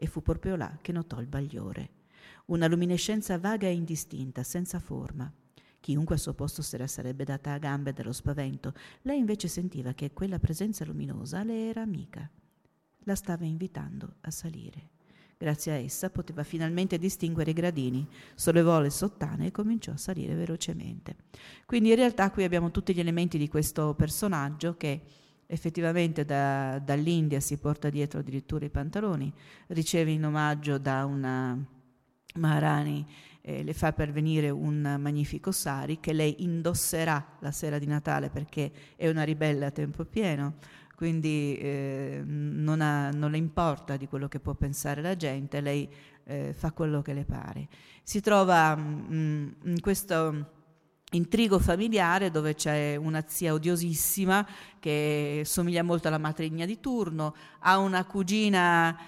e 0.00 0.06
fu 0.06 0.22
proprio 0.22 0.54
là 0.54 0.78
che 0.80 0.92
notò 0.92 1.20
il 1.20 1.26
bagliore. 1.26 1.90
Una 2.46 2.68
luminescenza 2.68 3.38
vaga 3.38 3.66
e 3.66 3.72
indistinta, 3.72 4.44
senza 4.44 4.78
forma. 4.78 5.30
Chiunque 5.80 6.14
al 6.14 6.20
suo 6.20 6.34
posto 6.34 6.62
se 6.62 6.78
la 6.78 6.86
sarebbe 6.86 7.24
data 7.24 7.52
a 7.52 7.58
gambe 7.58 7.92
dallo 7.92 8.12
spavento, 8.12 8.74
lei 9.02 9.18
invece 9.18 9.48
sentiva 9.48 9.92
che 9.94 10.12
quella 10.12 10.38
presenza 10.38 10.84
luminosa 10.84 11.42
le 11.42 11.68
era 11.68 11.82
amica. 11.82 12.30
La 13.00 13.14
stava 13.16 13.44
invitando 13.44 14.16
a 14.20 14.30
salire. 14.30 14.90
Grazie 15.40 15.72
a 15.72 15.76
essa 15.76 16.10
poteva 16.10 16.42
finalmente 16.42 16.98
distinguere 16.98 17.52
i 17.52 17.54
gradini, 17.54 18.04
sollevò 18.34 18.80
le 18.80 18.90
sottane 18.90 19.46
e 19.46 19.50
cominciò 19.52 19.92
a 19.92 19.96
salire 19.96 20.34
velocemente. 20.34 21.14
Quindi 21.64 21.90
in 21.90 21.94
realtà 21.94 22.32
qui 22.32 22.42
abbiamo 22.42 22.72
tutti 22.72 22.92
gli 22.92 22.98
elementi 22.98 23.38
di 23.38 23.46
questo 23.46 23.94
personaggio 23.94 24.76
che 24.76 25.00
effettivamente 25.46 26.24
da, 26.24 26.80
dall'India 26.80 27.38
si 27.38 27.56
porta 27.56 27.88
dietro 27.88 28.18
addirittura 28.18 28.64
i 28.64 28.70
pantaloni, 28.70 29.32
riceve 29.68 30.10
in 30.10 30.24
omaggio 30.24 30.76
da 30.76 31.04
una 31.04 31.56
Maharani, 32.34 33.06
eh, 33.40 33.62
le 33.62 33.72
fa 33.74 33.92
pervenire 33.92 34.50
un 34.50 34.96
magnifico 34.98 35.52
sari 35.52 36.00
che 36.00 36.12
lei 36.12 36.42
indosserà 36.42 37.36
la 37.38 37.52
sera 37.52 37.78
di 37.78 37.86
Natale 37.86 38.28
perché 38.28 38.72
è 38.96 39.08
una 39.08 39.22
ribelle 39.22 39.66
a 39.66 39.70
tempo 39.70 40.04
pieno, 40.04 40.56
quindi 40.98 41.56
eh, 41.58 42.22
non, 42.26 42.80
ha, 42.80 43.10
non, 43.10 43.30
le 43.30 43.36
importa 43.36 43.96
di 43.96 44.08
quello 44.08 44.26
che 44.26 44.40
può 44.40 44.54
pensare 44.54 45.00
la 45.00 45.14
gente, 45.14 45.60
lei 45.60 45.88
eh, 46.24 46.52
fa 46.52 46.72
quello 46.72 47.02
che 47.02 47.12
le 47.12 47.24
pare. 47.24 47.68
Si 48.02 48.20
trova 48.20 48.74
mh, 48.74 49.06
mm, 49.12 49.48
in 49.66 49.80
questo 49.80 50.50
intrigo 51.12 51.60
familiare 51.60 52.32
dove 52.32 52.56
c'è 52.56 52.96
una 52.96 53.22
zia 53.28 53.52
odiosissima 53.52 54.44
che 54.80 55.42
somiglia 55.44 55.84
molto 55.84 56.08
alla 56.08 56.18
matrigna 56.18 56.66
di 56.66 56.80
turno, 56.80 57.32
ha 57.60 57.78
una 57.78 58.04
cugina 58.04 58.98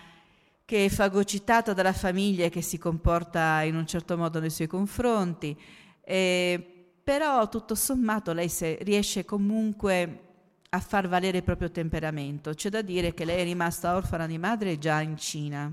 che 0.65 0.85
è 0.85 0.89
fagocitata 0.89 1.73
dalla 1.73 1.93
famiglia 1.93 2.45
e 2.45 2.51
che 2.51 2.63
si 2.63 2.79
comporta 2.79 3.63
in 3.63 3.75
un 3.75 3.89
certo 3.89 4.17
modo 4.17 4.39
nei 4.39 4.51
suoi 4.51 4.69
confronti, 4.69 5.61
eh, 6.05 6.85
però 7.03 7.49
tutto 7.49 7.75
sommato 7.75 8.33
lei 8.33 8.49
riesce 8.83 9.25
comunque 9.25 10.29
a 10.73 10.81
far 10.81 11.09
valere 11.09 11.39
il 11.39 11.45
proprio 11.45 11.71
temperamento. 11.71 12.55
C'è 12.55 12.69
da 12.69 12.83
dire 12.83 13.13
che 13.13 13.25
lei 13.25 13.41
è 13.41 13.45
rimasta 13.45 13.97
orfana 13.97 14.27
di 14.27 14.39
madre 14.39 14.79
già 14.79 15.01
in 15.01 15.17
Cina, 15.17 15.73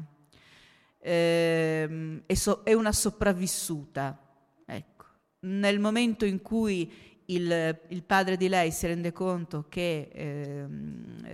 eh, 0.99 2.23
è, 2.25 2.33
so, 2.33 2.61
è 2.63 2.73
una 2.73 2.91
sopravvissuta. 2.91 4.19
Ecco. 4.65 5.05
Nel 5.41 5.79
momento 5.79 6.25
in 6.25 6.41
cui 6.41 6.91
il, 7.29 7.79
il, 7.89 8.03
padre 8.03 8.37
di 8.37 8.47
lei 8.47 8.71
si 8.71 8.87
rende 8.87 9.11
conto 9.11 9.65
che 9.69 10.09
eh, 10.11 10.65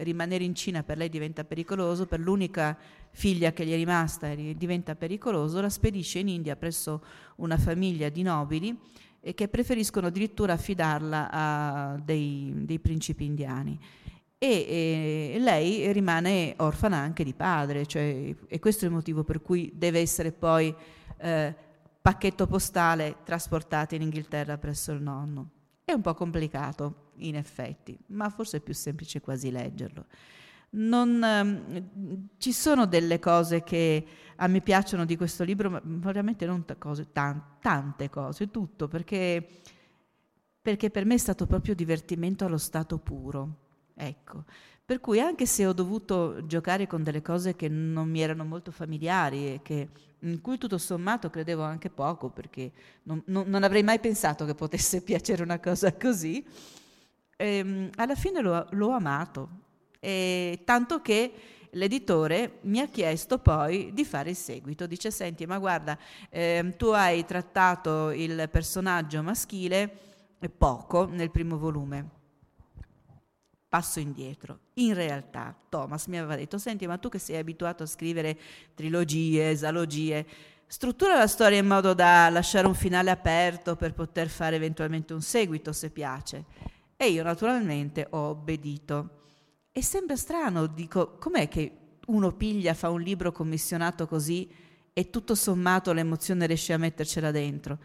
rimanere 0.03 0.43
in 0.43 0.55
Cina 0.55 0.83
per 0.83 0.97
lei 0.97 1.09
diventa 1.09 1.43
pericoloso, 1.45 2.05
per 2.05 2.19
l'unica 2.19 2.77
figlia 3.11 3.53
che 3.53 3.65
gli 3.65 3.71
è 3.71 3.75
rimasta 3.75 4.33
diventa 4.33 4.95
pericoloso, 4.95 5.61
la 5.61 5.69
spedisce 5.69 6.19
in 6.19 6.29
India 6.29 6.55
presso 6.55 7.03
una 7.37 7.57
famiglia 7.57 8.09
di 8.09 8.23
nobili 8.23 8.77
e 9.25 9.33
che 9.33 9.47
preferiscono 9.47 10.07
addirittura 10.07 10.51
affidarla 10.51 11.29
a 11.31 12.01
dei, 12.03 12.51
dei 12.65 12.79
principi 12.79 13.23
indiani. 13.23 13.79
E, 14.37 15.31
e, 15.33 15.39
lei 15.39 15.93
rimane 15.93 16.53
orfana 16.57 16.97
anche 16.97 17.23
di 17.23 17.33
padre, 17.33 17.85
cioè, 17.85 18.35
e 18.45 18.59
questo 18.59 18.83
è 18.83 18.89
il 18.89 18.93
motivo 18.93 19.23
per 19.23 19.41
cui 19.41 19.71
deve 19.73 20.01
essere 20.01 20.33
poi 20.33 20.75
eh, 21.17 21.55
pacchetto 22.01 22.47
postale 22.47 23.19
trasportata 23.23 23.95
in 23.95 24.01
Inghilterra 24.01 24.57
presso 24.57 24.91
il 24.91 25.01
nonno. 25.01 25.51
È 25.85 25.93
un 25.93 26.01
po' 26.01 26.13
complicato, 26.13 27.11
in 27.19 27.37
effetti, 27.37 27.97
ma 28.07 28.29
forse 28.29 28.57
è 28.57 28.59
più 28.59 28.73
semplice 28.73 29.21
quasi 29.21 29.51
leggerlo. 29.51 30.05
Non, 30.75 31.21
um, 31.21 32.27
ci 32.37 32.51
sono 32.51 32.85
delle 32.85 33.19
cose 33.19 33.63
che 33.63 34.05
a 34.37 34.47
me 34.47 34.61
piacciono 34.61 35.05
di 35.05 35.15
questo 35.15 35.43
libro, 35.43 35.69
ma 35.69 35.81
veramente 35.83 36.45
non 36.45 36.65
t- 36.65 36.77
cose, 36.77 37.11
tan- 37.11 37.59
tante 37.59 38.09
cose, 38.09 38.49
tutto, 38.49 38.87
perché, 38.87 39.47
perché 40.61 40.89
per 40.89 41.05
me 41.05 41.15
è 41.15 41.19
stato 41.19 41.45
proprio 41.45 41.75
divertimento 41.75 42.45
allo 42.45 42.57
stato 42.57 42.97
puro. 42.97 43.57
Ecco. 43.93 44.45
Per 44.85 44.99
cui 44.99 45.19
anche 45.19 45.45
se 45.45 45.65
ho 45.65 45.73
dovuto 45.73 46.45
giocare 46.45 46.87
con 46.87 47.03
delle 47.03 47.21
cose 47.21 47.55
che 47.55 47.69
non 47.69 48.09
mi 48.09 48.21
erano 48.21 48.43
molto 48.43 48.71
familiari 48.71 49.53
e 49.53 49.59
che 49.61 49.89
in 50.19 50.41
cui 50.41 50.57
tutto 50.57 50.77
sommato 50.77 51.29
credevo 51.29 51.61
anche 51.61 51.89
poco, 51.89 52.29
perché 52.29 52.71
non, 53.03 53.21
non, 53.27 53.47
non 53.47 53.63
avrei 53.63 53.83
mai 53.83 53.99
pensato 53.99 54.45
che 54.45 54.55
potesse 54.55 55.01
piacere 55.03 55.43
una 55.43 55.59
cosa 55.59 55.93
così, 55.93 56.45
ehm, 57.37 57.89
alla 57.95 58.15
fine 58.15 58.41
l'ho, 58.41 58.67
l'ho 58.71 58.89
amato. 58.89 59.61
E 60.03 60.59
tanto 60.65 61.01
che 61.01 61.31
l'editore 61.71 62.59
mi 62.63 62.79
ha 62.79 62.87
chiesto 62.87 63.39
poi 63.39 63.91
di 63.93 64.03
fare 64.03 64.31
il 64.31 64.35
seguito. 64.35 64.85
Dice, 64.85 65.11
senti, 65.11 65.45
ma 65.45 65.57
guarda, 65.59 65.97
ehm, 66.29 66.75
tu 66.75 66.87
hai 66.87 67.25
trattato 67.25 68.11
il 68.11 68.49
personaggio 68.51 69.23
maschile 69.23 69.97
poco 70.57 71.05
nel 71.05 71.31
primo 71.31 71.57
volume 71.57 72.21
passo 73.69 73.99
indietro. 73.99 74.59
In 74.73 74.93
realtà 74.93 75.55
Thomas 75.67 76.05
mi 76.05 76.19
aveva 76.19 76.35
detto, 76.35 76.59
senti, 76.59 76.85
ma 76.85 76.99
tu 76.99 77.09
che 77.09 77.17
sei 77.17 77.37
abituato 77.37 77.81
a 77.81 77.87
scrivere 77.87 78.37
trilogie, 78.75 79.49
esalogie, 79.49 80.27
struttura 80.67 81.17
la 81.17 81.25
storia 81.25 81.57
in 81.57 81.65
modo 81.65 81.95
da 81.95 82.29
lasciare 82.29 82.67
un 82.67 82.75
finale 82.75 83.09
aperto 83.09 83.75
per 83.75 83.93
poter 83.93 84.27
fare 84.27 84.57
eventualmente 84.57 85.13
un 85.13 85.23
seguito 85.23 85.71
se 85.71 85.89
piace. 85.89 86.43
E 86.95 87.09
io 87.09 87.23
naturalmente 87.23 88.05
ho 88.11 88.29
obbedito. 88.29 89.22
E 89.75 89.81
sembra 89.81 90.15
strano, 90.15 90.67
dico, 90.67 91.17
com'è 91.17 91.47
che 91.47 91.77
uno 92.05 92.31
piglia, 92.31 92.75
fa 92.75 92.91
un 92.91 93.01
libro 93.01 93.31
commissionato 93.31 94.05
così 94.05 94.47
e 94.93 95.09
tutto 95.09 95.33
sommato 95.33 95.91
l'emozione 95.93 96.45
riesce 96.45 96.73
a 96.73 96.77
mettercela 96.77 97.31
dentro? 97.31 97.79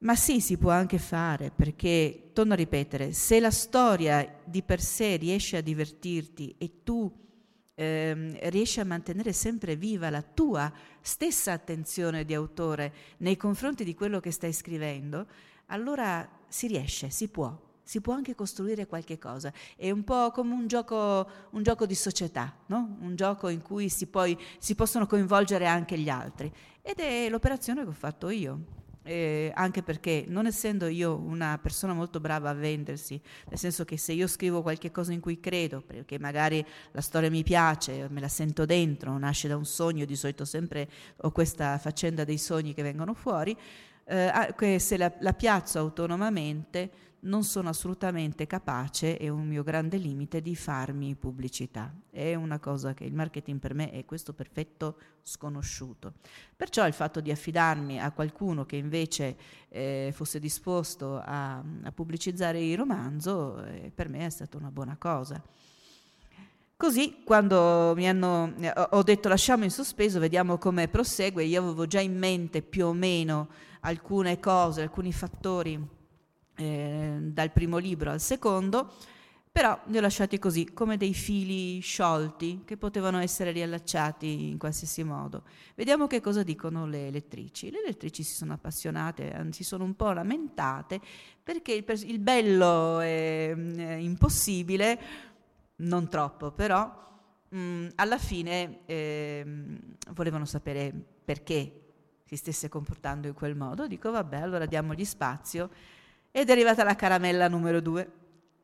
Ma 0.00 0.14
sì, 0.14 0.42
si 0.42 0.58
può 0.58 0.70
anche 0.70 0.98
fare, 0.98 1.50
perché, 1.50 2.32
torno 2.34 2.52
a 2.52 2.56
ripetere, 2.56 3.14
se 3.14 3.40
la 3.40 3.50
storia 3.50 4.40
di 4.44 4.62
per 4.62 4.82
sé 4.82 5.16
riesce 5.16 5.56
a 5.56 5.62
divertirti 5.62 6.56
e 6.58 6.82
tu 6.84 7.10
ehm, 7.74 8.36
riesci 8.50 8.80
a 8.80 8.84
mantenere 8.84 9.32
sempre 9.32 9.74
viva 9.74 10.10
la 10.10 10.22
tua 10.22 10.70
stessa 11.00 11.52
attenzione 11.52 12.26
di 12.26 12.34
autore 12.34 12.92
nei 13.18 13.38
confronti 13.38 13.84
di 13.84 13.94
quello 13.94 14.20
che 14.20 14.32
stai 14.32 14.52
scrivendo, 14.52 15.26
allora 15.68 16.28
si 16.46 16.66
riesce, 16.66 17.08
si 17.08 17.28
può, 17.28 17.67
si 17.88 18.02
può 18.02 18.12
anche 18.12 18.34
costruire 18.34 18.86
qualche 18.86 19.16
cosa. 19.16 19.50
È 19.74 19.90
un 19.90 20.04
po' 20.04 20.30
come 20.30 20.52
un 20.52 20.66
gioco, 20.66 21.26
un 21.52 21.62
gioco 21.62 21.86
di 21.86 21.94
società, 21.94 22.54
no? 22.66 22.98
un 23.00 23.16
gioco 23.16 23.48
in 23.48 23.62
cui 23.62 23.88
si, 23.88 24.08
poi, 24.08 24.38
si 24.58 24.74
possono 24.74 25.06
coinvolgere 25.06 25.66
anche 25.66 25.96
gli 25.96 26.10
altri. 26.10 26.52
Ed 26.82 26.98
è 26.98 27.30
l'operazione 27.30 27.84
che 27.84 27.88
ho 27.88 27.94
fatto 27.94 28.28
io 28.28 28.60
eh, 29.04 29.50
anche 29.54 29.82
perché 29.82 30.26
non 30.28 30.44
essendo 30.44 30.86
io 30.86 31.16
una 31.16 31.58
persona 31.62 31.94
molto 31.94 32.20
brava 32.20 32.50
a 32.50 32.52
vendersi, 32.52 33.18
nel 33.48 33.58
senso 33.58 33.86
che 33.86 33.96
se 33.96 34.12
io 34.12 34.26
scrivo 34.26 34.60
qualche 34.60 34.90
cosa 34.90 35.14
in 35.14 35.20
cui 35.20 35.40
credo, 35.40 35.80
perché 35.80 36.18
magari 36.18 36.62
la 36.92 37.00
storia 37.00 37.30
mi 37.30 37.42
piace, 37.42 38.06
me 38.10 38.20
la 38.20 38.28
sento 38.28 38.66
dentro, 38.66 39.16
nasce 39.16 39.48
da 39.48 39.56
un 39.56 39.64
sogno, 39.64 40.04
di 40.04 40.14
solito 40.14 40.44
sempre 40.44 40.90
ho 41.16 41.30
questa 41.30 41.78
faccenda 41.78 42.24
dei 42.24 42.36
sogni 42.36 42.74
che 42.74 42.82
vengono 42.82 43.14
fuori, 43.14 43.56
eh, 44.04 44.78
se 44.78 44.96
la, 44.98 45.10
la 45.20 45.32
piazzo 45.32 45.78
autonomamente 45.78 47.07
non 47.20 47.42
sono 47.42 47.68
assolutamente 47.68 48.46
capace, 48.46 49.16
è 49.16 49.28
un 49.28 49.46
mio 49.46 49.62
grande 49.62 49.96
limite, 49.96 50.40
di 50.40 50.54
farmi 50.54 51.14
pubblicità. 51.16 51.92
È 52.10 52.34
una 52.34 52.60
cosa 52.60 52.94
che 52.94 53.04
il 53.04 53.12
marketing 53.12 53.58
per 53.58 53.74
me 53.74 53.90
è 53.90 54.04
questo 54.04 54.32
perfetto 54.32 54.98
sconosciuto. 55.22 56.14
Perciò 56.56 56.86
il 56.86 56.92
fatto 56.92 57.20
di 57.20 57.30
affidarmi 57.30 58.00
a 58.00 58.12
qualcuno 58.12 58.64
che 58.64 58.76
invece 58.76 59.36
eh, 59.68 60.10
fosse 60.14 60.38
disposto 60.38 61.20
a, 61.24 61.56
a, 61.56 61.92
pubblicizzare 61.92 62.62
il 62.62 62.76
romanzo, 62.76 63.64
eh, 63.64 63.90
per 63.92 64.08
me 64.08 64.26
è 64.26 64.30
stata 64.30 64.56
una 64.56 64.70
buona 64.70 64.96
cosa. 64.96 65.42
Così, 66.76 67.22
quando 67.24 67.92
mi 67.96 68.08
hanno, 68.08 68.54
ho 68.90 69.02
detto 69.02 69.28
lasciamo 69.28 69.64
in 69.64 69.70
sospeso, 69.70 70.20
vediamo 70.20 70.58
come 70.58 70.86
prosegue, 70.86 71.42
io 71.42 71.60
avevo 71.60 71.86
già 71.88 71.98
in 71.98 72.16
mente 72.16 72.62
più 72.62 72.86
o 72.86 72.92
meno 72.92 73.48
alcune 73.80 74.38
cose, 74.38 74.82
alcuni 74.82 75.12
fattori 75.12 75.96
eh, 76.58 77.18
dal 77.20 77.52
primo 77.52 77.78
libro 77.78 78.10
al 78.10 78.20
secondo, 78.20 78.92
però 79.50 79.78
li 79.86 79.96
ho 79.96 80.00
lasciati 80.00 80.38
così, 80.38 80.72
come 80.72 80.96
dei 80.96 81.14
fili 81.14 81.80
sciolti 81.80 82.62
che 82.64 82.76
potevano 82.76 83.18
essere 83.18 83.50
riallacciati 83.50 84.50
in 84.50 84.58
qualsiasi 84.58 85.02
modo. 85.02 85.44
Vediamo 85.74 86.06
che 86.06 86.20
cosa 86.20 86.42
dicono 86.42 86.86
le 86.86 87.10
lettrici. 87.10 87.70
Le 87.70 87.82
lettrici 87.84 88.22
si 88.22 88.34
sono 88.34 88.52
appassionate, 88.52 89.48
si 89.50 89.64
sono 89.64 89.84
un 89.84 89.94
po' 89.94 90.12
lamentate 90.12 91.00
perché 91.42 91.72
il, 91.72 91.84
il 92.06 92.18
bello 92.18 93.00
è, 93.00 93.52
è, 93.52 93.94
impossibile, 93.94 95.00
non 95.76 96.08
troppo 96.08 96.52
però, 96.52 97.06
alla 97.94 98.18
fine 98.18 98.80
eh, 98.84 99.44
volevano 100.10 100.44
sapere 100.44 100.92
perché 101.24 101.86
si 102.26 102.36
stesse 102.36 102.68
comportando 102.68 103.26
in 103.26 103.34
quel 103.34 103.56
modo. 103.56 103.86
Dico 103.86 104.10
vabbè, 104.10 104.36
allora 104.36 104.66
diamogli 104.66 105.04
spazio 105.04 105.70
ed 106.40 106.48
è 106.48 106.52
arrivata 106.52 106.84
la 106.84 106.94
caramella 106.94 107.48
numero 107.48 107.80
due, 107.80 108.10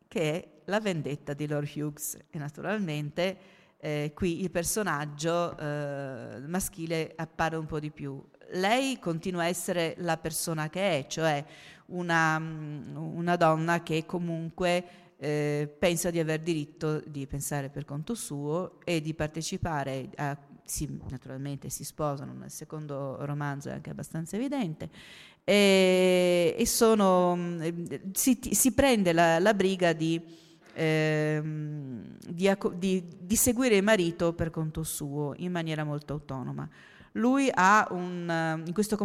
che 0.07 0.33
è 0.33 0.49
la 0.67 0.79
vendetta 0.79 1.33
di 1.33 1.49
Lord 1.49 1.69
Hughes. 1.75 2.17
E 2.31 2.39
naturalmente 2.39 3.37
eh, 3.79 4.13
qui 4.15 4.43
il 4.43 4.51
personaggio 4.53 5.59
eh, 5.59 6.39
maschile 6.47 7.13
appare 7.17 7.57
un 7.57 7.67
po' 7.67 7.81
di 7.81 7.91
più. 7.91 8.23
Lei 8.53 9.01
continua 9.01 9.43
a 9.43 9.49
essere 9.49 9.95
la 9.99 10.17
persona 10.17 10.69
che 10.71 10.99
è, 10.99 11.07
cioè 11.09 11.45
una, 11.87 12.39
mm, 12.39 12.97
una 12.97 13.35
donna 13.35 13.83
che 13.83 14.07
comunque 14.07 14.85
eh, 15.17 15.75
pensa 15.77 16.11
di 16.11 16.21
aver 16.21 16.43
diritto 16.43 17.01
di 17.01 17.27
pensare 17.27 17.71
per 17.71 17.85
conto 17.85 18.15
suo 18.15 18.79
e 18.85 19.01
di 19.01 19.15
partecipare 19.15 20.11
a 20.17 20.39
sì, 20.67 20.99
naturalmente 21.11 21.69
si 21.69 21.85
sposano, 21.85 22.33
nel 22.33 22.51
secondo 22.51 23.25
romanzo 23.27 23.69
è 23.69 23.73
anche 23.73 23.91
abbastanza 23.91 24.37
evidente, 24.37 24.89
e, 25.45 26.57
e 26.59 26.67
sono, 26.67 27.59
si, 28.13 28.39
si, 28.51 28.73
prende 28.73 29.13
la, 29.13 29.39
la 29.39 29.53
briga 29.53 29.93
di, 29.93 30.21
eh, 30.73 31.41
di, 32.27 32.51
di, 32.79 33.05
di, 33.21 33.37
seguire 33.37 33.77
il 33.77 33.83
marito 33.83 34.33
per 34.33 34.49
conto 34.49 34.83
suo 34.83 35.35
in 35.37 35.53
maniera 35.53 35.85
molto 35.85 36.15
autonoma. 36.15 36.67
Lui 37.13 37.51
ha 37.53 37.87
un, 37.91 38.63
in 38.67 38.73
questo, 38.73 38.97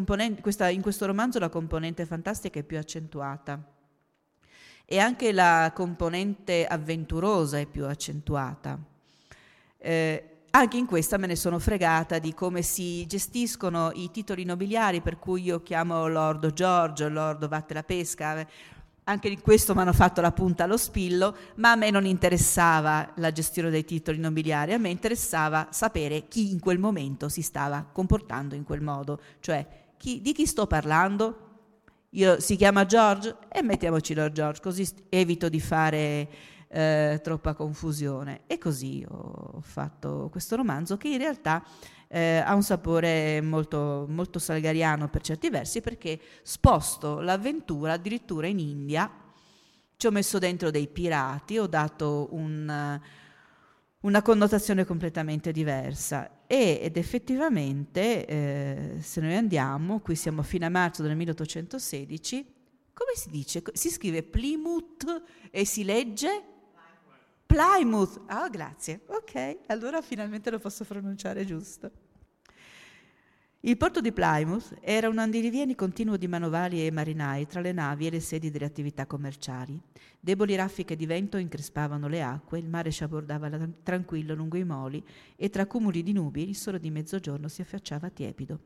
questa, 0.42 0.70
in 0.70 0.82
questo 0.82 1.06
romanzo 1.06 1.38
la 1.38 1.50
componente 1.50 2.06
fantastica 2.06 2.60
è 2.60 2.64
più 2.64 2.78
accentuata 2.78 3.62
e 4.86 4.98
anche 4.98 5.32
la 5.32 5.72
componente 5.76 6.66
avventurosa 6.66 7.60
è 7.60 7.68
più 7.68 7.86
accentuata. 7.86 8.80
Eh, 9.78 10.39
anche 10.52 10.78
in 10.78 10.86
questa 10.86 11.18
me 11.18 11.28
ne 11.28 11.36
sono 11.36 11.60
fregata 11.60 12.20
di 12.20 12.34
come 12.34 12.62
si 12.62 13.06
gestiscono 13.06 13.92
i 13.94 14.10
titoli 14.12 14.44
nobiliari, 14.44 15.02
per 15.02 15.20
cui 15.20 15.44
io 15.44 15.62
chiamo 15.62 16.08
Lord 16.08 16.54
George, 16.54 17.08
Lord 17.10 17.48
Vatte 17.48 17.74
la 17.74 17.84
Pesca. 17.84 18.46
anche 19.04 19.30
di 19.30 19.40
questo 19.40 19.74
mi 19.74 19.82
hanno 19.82 19.94
fatto 19.94 20.22
la 20.22 20.32
punta 20.32 20.64
allo 20.66 20.78
spillo, 20.78 21.36
ma 21.56 21.72
a 21.72 21.76
me 21.76 21.90
non 21.90 22.06
interessava 22.06 23.12
la 23.16 23.32
gestione 23.32 23.70
dei 23.70 23.84
titoli 23.84 24.20
nobiliari, 24.20 24.74
a 24.74 24.78
me 24.78 24.90
interessava 24.90 25.68
sapere 25.72 26.28
chi 26.28 26.52
in 26.52 26.60
quel 26.60 26.78
momento 26.78 27.28
si 27.28 27.42
stava 27.42 27.88
comportando 27.92 28.54
in 28.56 28.64
quel 28.64 28.82
modo, 28.82 29.20
cioè 29.40 29.66
chi, 29.98 30.22
di 30.22 30.32
chi 30.34 30.46
sto 30.46 30.68
parlando? 30.68 31.48
Io, 32.12 32.40
si 32.40 32.56
chiama 32.56 32.86
George 32.86 33.36
e 33.52 33.62
mettiamoci 33.62 34.14
Lord 34.16 34.34
George, 34.34 34.62
così 34.62 34.88
evito 35.10 35.48
di 35.50 35.60
fare 35.60 36.30
eh, 36.70 37.20
troppa 37.24 37.54
confusione. 37.54 38.42
E 38.48 38.58
così 38.58 39.06
ho 39.08 39.60
fatto 39.62 40.30
questo 40.32 40.56
romanzo 40.56 40.98
che 40.98 41.10
in 41.10 41.18
realtà 41.18 41.64
eh, 42.08 42.38
ha 42.38 42.54
un 42.54 42.64
sapore 42.64 43.42
molto, 43.42 44.06
molto 44.08 44.40
salgariano 44.40 45.10
per 45.10 45.22
certi 45.22 45.50
versi 45.50 45.82
perché 45.82 46.20
sposto 46.42 47.20
l'avventura 47.20 47.94
addirittura 47.94 48.48
in 48.48 48.60
India, 48.60 49.12
ci 49.98 50.08
ho 50.08 50.12
messo 50.12 50.40
dentro 50.40 50.72
dei 50.72 50.88
pirati, 50.88 51.58
ho 51.58 51.68
dato 51.68 52.30
un, 52.32 53.00
una 54.00 54.22
connotazione 54.22 54.86
completamente 54.86 55.52
diversa 55.52 56.44
ed 56.48 56.96
effettivamente 56.96 58.26
eh, 58.26 58.96
se 59.02 59.22
noi 59.22 59.36
andiamo, 59.36 60.00
qui 60.00 60.16
siamo 60.16 60.40
a 60.40 60.44
fine 60.44 60.70
marzo 60.70 61.04
del 61.04 61.16
1816, 61.16 62.54
come 62.94 63.12
si 63.16 63.30
dice? 63.30 63.62
Si 63.74 63.90
scrive 63.90 64.24
Plymouth 64.24 65.24
e 65.52 65.66
si 65.66 65.84
legge 65.84 66.59
Plymouth. 67.50 68.22
Ah, 68.28 68.44
oh, 68.44 68.50
grazie. 68.52 69.02
Ok, 69.08 69.62
allora 69.70 70.04
finalmente 70.04 70.52
lo 70.52 70.60
posso 70.60 70.86
pronunciare 70.86 71.46
giusto. 71.46 71.90
Il 73.64 73.76
porto 73.76 74.00
di 74.00 74.14
Plymouth 74.14 74.78
era 74.80 75.10
un 75.10 75.18
andirivieni 75.18 75.76
continuo 75.76 76.16
di 76.16 76.30
manovali 76.30 76.86
e 76.86 76.92
marinai 76.92 77.46
tra 77.46 77.60
le 77.60 77.74
navi 77.74 78.08
e 78.08 78.10
le 78.10 78.22
sedi 78.22 78.50
delle 78.50 78.64
attività 78.64 79.06
commerciali. 79.06 79.78
Deboli 80.18 80.56
raffiche 80.56 80.96
di 80.96 81.06
vento 81.06 81.36
increspavano 81.36 82.08
le 82.08 82.24
acque, 82.24 82.58
il 82.58 82.70
mare 82.70 82.90
sciabordava 82.90 83.50
tranquillo 83.84 84.34
lungo 84.34 84.56
i 84.56 84.64
moli 84.64 85.06
e 85.36 85.50
tra 85.50 85.66
cumuli 85.66 86.04
di 86.04 86.14
nubi 86.14 86.48
il 86.48 86.56
sole 86.56 86.80
di 86.80 86.90
mezzogiorno 86.90 87.50
si 87.50 87.60
affacciava 87.60 88.10
tiepido. 88.10 88.62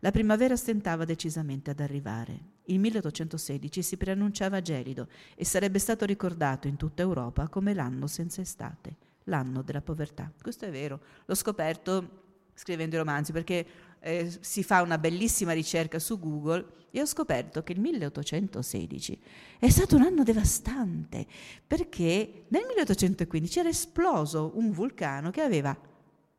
La 0.00 0.10
primavera 0.10 0.56
stentava 0.56 1.06
decisamente 1.06 1.70
ad 1.70 1.80
arrivare. 1.80 2.38
Il 2.64 2.80
1816 2.80 3.82
si 3.82 3.96
preannunciava 3.96 4.60
gelido 4.60 5.08
e 5.36 5.46
sarebbe 5.46 5.78
stato 5.78 6.04
ricordato 6.04 6.68
in 6.68 6.76
tutta 6.76 7.00
Europa 7.00 7.48
come 7.48 7.72
l'anno 7.72 8.06
senza 8.06 8.42
estate, 8.42 8.96
l'anno 9.24 9.62
della 9.62 9.80
povertà. 9.80 10.30
Questo 10.38 10.66
è 10.66 10.70
vero, 10.70 11.00
l'ho 11.24 11.34
scoperto 11.34 12.20
scrivendo 12.54 12.94
i 12.94 12.98
romanzi 12.98 13.32
perché 13.32 13.66
eh, 14.04 14.30
si 14.40 14.62
fa 14.62 14.82
una 14.82 14.98
bellissima 14.98 15.52
ricerca 15.52 15.98
su 15.98 16.18
Google 16.18 16.66
e 16.90 17.00
ho 17.00 17.06
scoperto 17.06 17.62
che 17.62 17.72
il 17.72 17.80
1816 17.80 19.20
è 19.58 19.70
stato 19.70 19.96
un 19.96 20.02
anno 20.02 20.22
devastante 20.22 21.26
perché 21.66 22.44
nel 22.48 22.66
1815 22.68 23.58
era 23.58 23.70
esploso 23.70 24.52
un 24.56 24.70
vulcano 24.72 25.30
che 25.30 25.40
aveva 25.40 25.76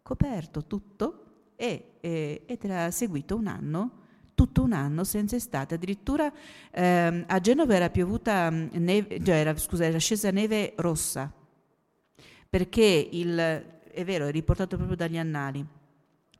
coperto 0.04 0.66
tutto 0.66 1.24
e, 1.56 1.94
e, 2.00 2.44
ed 2.46 2.64
era 2.64 2.92
seguito 2.92 3.36
un 3.36 3.48
anno 3.48 4.04
tutto 4.36 4.64
un 4.64 4.74
anno 4.74 5.06
senza 5.06 5.38
estate. 5.38 5.76
Addirittura 5.76 6.32
ehm, 6.72 7.24
a 7.26 7.40
Genova 7.40 7.74
era 7.74 7.90
piovuta 7.90 8.52
mm, 8.52 8.68
neve, 8.74 9.24
cioè 9.24 9.36
era, 9.36 9.58
scusa, 9.58 9.86
era 9.86 9.98
scesa 9.98 10.30
neve 10.30 10.74
rossa, 10.76 11.32
perché 12.50 13.10
il, 13.12 13.38
è 13.38 14.04
vero, 14.04 14.28
è 14.28 14.32
riportato 14.32 14.76
proprio 14.76 14.98
dagli 14.98 15.18
annali, 15.18 15.66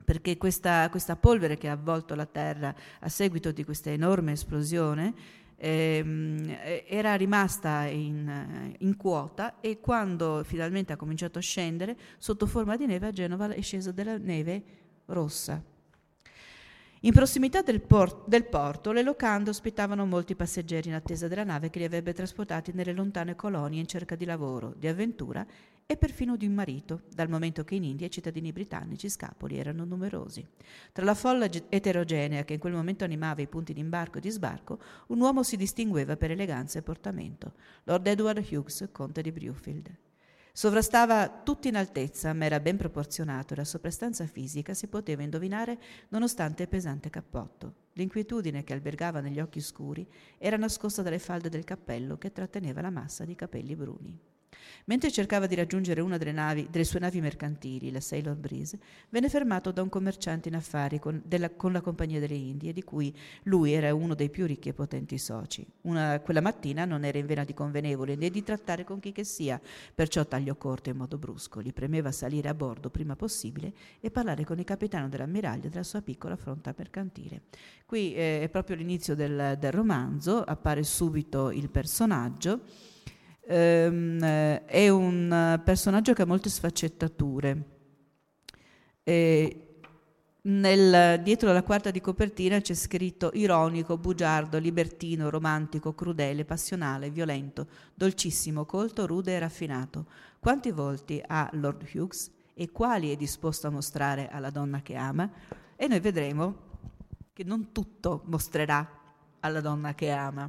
perché 0.06 0.36
questa, 0.36 0.88
questa 0.88 1.16
polvere 1.16 1.58
che 1.58 1.68
ha 1.68 1.72
avvolto 1.72 2.14
la 2.14 2.26
Terra 2.26 2.72
a 3.00 3.08
seguito 3.08 3.50
di 3.50 3.64
questa 3.64 3.90
enorme 3.90 4.32
esplosione 4.32 5.12
ehm, 5.56 6.56
era 6.86 7.16
rimasta 7.16 7.86
in, 7.86 8.72
in, 8.78 8.96
quota 8.96 9.58
e 9.60 9.80
quando 9.80 10.44
finalmente 10.44 10.92
ha 10.92 10.96
cominciato 10.96 11.38
a 11.38 11.42
scendere, 11.42 11.96
sotto 12.18 12.46
forma 12.46 12.76
di 12.76 12.86
neve 12.86 13.08
a 13.08 13.10
Genova 13.10 13.48
è 13.48 13.60
scesa 13.60 13.90
della 13.90 14.16
neve 14.16 14.62
rossa. 15.06 15.60
In 17.00 17.12
prossimità 17.12 17.62
del, 17.62 17.80
port- 17.82 18.28
del, 18.28 18.46
porto, 18.46 18.92
le 18.92 19.02
locande 19.02 19.50
ospitavano 19.50 20.06
molti 20.06 20.36
passeggeri 20.36 20.88
in 20.88 20.94
attesa 20.94 21.26
della 21.26 21.44
nave 21.44 21.68
che 21.68 21.80
li 21.80 21.84
avrebbe 21.84 22.14
trasportati 22.14 22.70
nelle 22.72 22.92
lontane 22.92 23.34
colonie 23.34 23.80
in 23.80 23.86
cerca 23.86 24.14
di 24.14 24.24
lavoro, 24.24 24.72
di 24.76 24.86
avventura 24.86 25.44
e 25.88 25.96
perfino 25.96 26.36
di 26.36 26.46
un 26.46 26.52
marito, 26.52 27.02
dal 27.14 27.28
momento 27.28 27.62
che 27.62 27.76
in 27.76 27.84
India 27.84 28.08
i 28.08 28.10
cittadini 28.10 28.52
britannici 28.52 29.08
scapoli 29.08 29.56
erano 29.56 29.84
numerosi. 29.84 30.44
Tra 30.90 31.04
la 31.04 31.14
folla 31.14 31.48
eterogenea 31.68 32.44
che 32.44 32.54
in 32.54 32.58
quel 32.58 32.72
momento 32.72 33.04
animava 33.04 33.40
i 33.40 33.46
punti 33.46 33.72
di 33.72 33.78
imbarco 33.78 34.18
e 34.18 34.20
di 34.20 34.30
sbarco, 34.30 34.80
un 35.08 35.20
uomo 35.20 35.44
si 35.44 35.56
distingueva 35.56 36.16
per 36.16 36.32
eleganza 36.32 36.80
e 36.80 36.82
portamento, 36.82 37.54
Lord 37.84 38.04
Edward 38.08 38.44
Hughes, 38.50 38.88
conte 38.90 39.22
di 39.22 39.30
Brewfield. 39.30 39.96
Sovrastava 40.52 41.28
tutti 41.28 41.68
in 41.68 41.76
altezza, 41.76 42.32
ma 42.32 42.46
era 42.46 42.58
ben 42.60 42.78
proporzionato 42.78 43.52
e 43.52 43.56
la 43.56 43.64
sua 43.64 43.78
prestanza 43.78 44.26
fisica 44.26 44.74
si 44.74 44.88
poteva 44.88 45.22
indovinare 45.22 45.78
nonostante 46.08 46.62
il 46.62 46.68
pesante 46.68 47.10
cappotto. 47.10 47.74
L'inquietudine 47.92 48.64
che 48.64 48.72
albergava 48.72 49.20
negli 49.20 49.38
occhi 49.38 49.60
scuri 49.60 50.08
era 50.38 50.56
nascosta 50.56 51.02
dalle 51.02 51.18
falde 51.18 51.50
del 51.50 51.64
cappello 51.64 52.16
che 52.16 52.32
tratteneva 52.32 52.80
la 52.80 52.90
massa 52.90 53.24
di 53.24 53.34
capelli 53.34 53.76
bruni. 53.76 54.18
Mentre 54.86 55.10
cercava 55.10 55.46
di 55.46 55.54
raggiungere 55.56 56.00
una 56.00 56.16
delle, 56.16 56.32
navi, 56.32 56.68
delle, 56.70 56.84
sue 56.84 57.00
navi 57.00 57.20
mercantili, 57.20 57.90
la 57.90 58.00
Sailor 58.00 58.36
Breeze, 58.36 58.78
venne 59.08 59.28
fermato 59.28 59.72
da 59.72 59.82
un 59.82 59.88
commerciante 59.88 60.48
in 60.48 60.54
affari 60.54 61.00
con, 61.00 61.20
della, 61.24 61.50
con, 61.50 61.72
la 61.72 61.80
Compagnia 61.80 62.20
delle 62.20 62.34
Indie, 62.34 62.72
di 62.72 62.84
cui 62.84 63.12
lui 63.44 63.72
era 63.72 63.92
uno 63.94 64.14
dei 64.14 64.30
più 64.30 64.46
ricchi 64.46 64.68
e 64.68 64.74
potenti 64.74 65.18
soci. 65.18 65.66
Una, 65.82 66.20
quella 66.20 66.40
mattina 66.40 66.84
non 66.84 67.04
era 67.04 67.18
in 67.18 67.26
vena 67.26 67.42
di 67.42 67.52
convenevole 67.52 68.14
né 68.14 68.30
di 68.30 68.42
trattare 68.44 68.84
con 68.84 69.00
chi 69.00 69.10
che 69.10 69.24
sia, 69.24 69.60
perciò 69.94 70.24
tagliò 70.24 70.54
corto 70.54 70.90
in 70.90 70.96
modo 70.96 71.18
brusco. 71.18 71.60
Gli 71.60 71.72
premeva 71.72 72.12
salire 72.12 72.48
a 72.48 72.54
bordo 72.54 72.88
prima 72.88 73.16
possibile 73.16 73.72
e 74.00 74.10
parlare 74.12 74.44
con 74.44 74.58
il 74.58 74.64
capitano 74.64 75.08
dell'ammiraglia 75.08 75.68
della 75.68 75.82
sua 75.82 76.00
piccola 76.00 76.36
fronta 76.36 76.72
mercantile. 76.76 77.42
Qui 77.86 78.14
eh, 78.14 78.42
è 78.42 78.48
proprio 78.48 78.76
l'inizio 78.76 79.14
del, 79.14 79.56
del 79.58 79.72
romanzo, 79.72 80.42
appare 80.42 80.84
subito 80.84 81.50
il 81.50 81.68
personaggio 81.70 82.60
ehm, 83.46 84.20
è 84.64 84.88
un 84.88 85.60
personaggio 85.64 86.12
che 86.12 86.22
ha 86.22 86.26
molte 86.26 86.48
sfaccettature. 86.48 87.74
Nel, 90.46 91.22
dietro 91.22 91.52
la 91.52 91.64
quarta 91.64 91.90
di 91.90 92.00
copertina 92.00 92.60
c'è 92.60 92.74
scritto 92.74 93.30
ironico, 93.34 93.98
bugiardo, 93.98 94.58
libertino, 94.58 95.28
romantico, 95.28 95.92
crudele, 95.92 96.44
passionale, 96.44 97.10
violento, 97.10 97.66
dolcissimo, 97.94 98.64
colto, 98.64 99.06
rude 99.06 99.34
e 99.34 99.38
raffinato. 99.40 100.06
Quanti 100.38 100.70
volti 100.70 101.20
ha 101.26 101.50
Lord 101.54 101.84
Hughes 101.92 102.30
e 102.54 102.70
quali 102.70 103.12
è 103.12 103.16
disposto 103.16 103.66
a 103.66 103.70
mostrare 103.70 104.28
alla 104.28 104.50
donna 104.50 104.82
che 104.82 104.94
ama? 104.94 105.28
E 105.74 105.88
noi 105.88 105.98
vedremo 105.98 106.54
che 107.32 107.42
non 107.42 107.72
tutto 107.72 108.22
mostrerà 108.26 108.88
alla 109.40 109.60
donna 109.60 109.94
che 109.94 110.10
ama 110.10 110.48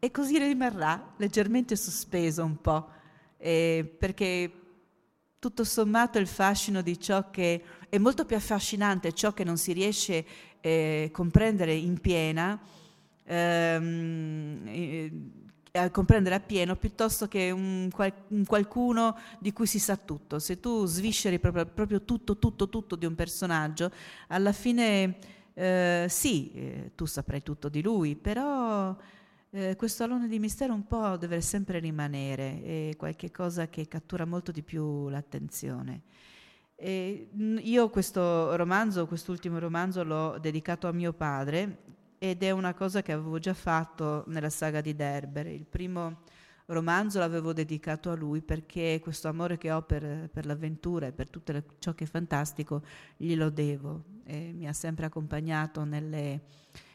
e 0.00 0.10
così 0.10 0.38
rimarrà 0.38 1.12
leggermente 1.18 1.76
sospeso 1.76 2.42
un 2.42 2.58
po', 2.60 2.88
eh, 3.36 3.94
perché 3.98 4.50
tutto 5.38 5.62
sommato 5.62 6.18
il 6.18 6.26
fascino 6.26 6.80
di 6.80 6.98
ciò 6.98 7.30
che 7.30 7.62
è 7.88 7.98
molto 7.98 8.24
più 8.24 8.34
affascinante, 8.34 9.12
ciò 9.12 9.32
che 9.32 9.44
non 9.44 9.58
si 9.58 9.72
riesce 9.72 10.18
a 10.18 10.24
eh, 10.62 11.10
comprendere 11.12 11.74
in 11.74 12.00
piena, 12.00 12.58
ehm, 13.24 14.62
eh, 14.66 15.12
a 15.72 15.90
comprendere 15.90 16.34
appieno, 16.34 16.76
piuttosto 16.76 17.28
che 17.28 17.50
un, 17.50 17.88
un, 18.28 18.44
qualcuno 18.46 19.16
di 19.38 19.52
cui 19.52 19.66
si 19.66 19.78
sa 19.78 19.96
tutto. 19.96 20.38
Se 20.38 20.60
tu 20.60 20.86
svisceri 20.86 21.38
proprio, 21.38 21.66
proprio 21.66 22.02
tutto, 22.02 22.38
tutto, 22.38 22.68
tutto 22.68 22.96
di 22.96 23.06
un 23.06 23.14
personaggio, 23.14 23.90
alla 24.28 24.52
fine 24.52 25.18
eh, 25.54 26.06
sì, 26.08 26.52
eh, 26.52 26.92
tu 26.94 27.04
saprai 27.04 27.42
tutto 27.42 27.68
di 27.68 27.82
lui, 27.82 28.16
però 28.16 28.96
eh, 29.52 29.74
questo 29.76 30.04
alone 30.04 30.28
di 30.28 30.38
mistero 30.38 30.72
un 30.72 30.86
po' 30.86 31.16
deve 31.16 31.40
sempre 31.40 31.80
rimanere, 31.80 32.62
è 32.62 32.96
qualche 32.96 33.30
cosa 33.30 33.68
che 33.68 33.88
cattura 33.88 34.24
molto 34.24 34.52
di 34.52 34.62
più 34.62 35.08
l'attenzione. 35.08 36.02
E 36.76 37.28
io 37.34 37.90
questo 37.90 38.54
romanzo, 38.56 39.06
quest'ultimo 39.06 39.58
romanzo, 39.58 40.02
l'ho 40.04 40.38
dedicato 40.38 40.88
a 40.88 40.92
mio 40.92 41.12
padre 41.12 41.82
ed 42.18 42.42
è 42.42 42.50
una 42.52 42.74
cosa 42.74 43.02
che 43.02 43.12
avevo 43.12 43.38
già 43.38 43.52
fatto 43.54 44.24
nella 44.28 44.50
saga 44.50 44.80
di 44.80 44.94
Derber. 44.94 45.46
Il 45.48 45.66
primo 45.66 46.20
romanzo 46.66 47.18
l'avevo 47.18 47.52
dedicato 47.52 48.10
a 48.10 48.14
lui 48.14 48.40
perché 48.42 49.00
questo 49.02 49.28
amore 49.28 49.58
che 49.58 49.72
ho 49.72 49.82
per, 49.82 50.30
per 50.32 50.46
l'avventura 50.46 51.06
e 51.08 51.12
per 51.12 51.28
tutto 51.28 51.62
ciò 51.80 51.92
che 51.94 52.04
è 52.04 52.06
fantastico 52.06 52.82
glielo 53.16 53.50
devo. 53.50 54.04
E 54.24 54.52
mi 54.54 54.68
ha 54.68 54.72
sempre 54.72 55.06
accompagnato 55.06 55.84
nelle 55.84 56.40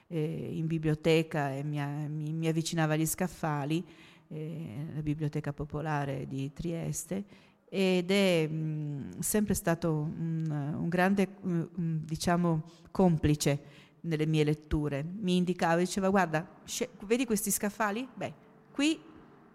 eh, 0.07 0.49
in 0.53 0.67
biblioteca 0.67 1.51
e 1.51 1.63
mi, 1.63 1.79
mi, 2.09 2.33
mi, 2.33 2.47
avvicinava 2.47 2.93
agli 2.93 3.05
scaffali, 3.05 3.85
eh, 4.27 4.85
la 4.93 5.01
biblioteca 5.01 5.53
popolare 5.53 6.27
di 6.27 6.51
Trieste, 6.53 7.25
ed 7.67 8.11
è 8.11 8.47
mh, 8.47 9.19
sempre 9.19 9.53
stato 9.53 9.91
un, 9.91 10.75
un 10.77 10.89
grande, 10.89 11.27
mh, 11.41 11.63
diciamo, 12.05 12.63
complice 12.91 13.83
nelle 14.01 14.25
mie 14.25 14.43
letture. 14.43 15.03
Mi 15.03 15.37
indicava, 15.37 15.77
diceva 15.77 16.09
guarda, 16.09 16.47
vedi 17.05 17.25
questi 17.25 17.51
scaffali? 17.51 18.07
Beh, 18.13 18.33
qui 18.71 18.99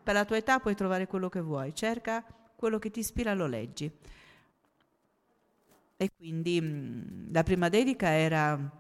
per 0.03 0.15
la 0.15 0.25
tua 0.25 0.37
età 0.37 0.59
puoi 0.59 0.75
trovare 0.75 1.07
quello 1.07 1.29
che 1.29 1.41
vuoi, 1.41 1.75
cerca 1.75 2.25
quello 2.57 2.79
che 2.79 2.91
ti 2.91 3.01
ispira, 3.01 3.33
lo 3.33 3.47
leggi. 3.47 3.91
E 5.97 6.11
quindi 6.17 6.61
mh, 6.61 6.67
mm, 6.67 7.33
la 7.33 7.43
prima 7.43 7.69
dedica 7.69 8.11
era 8.11 8.80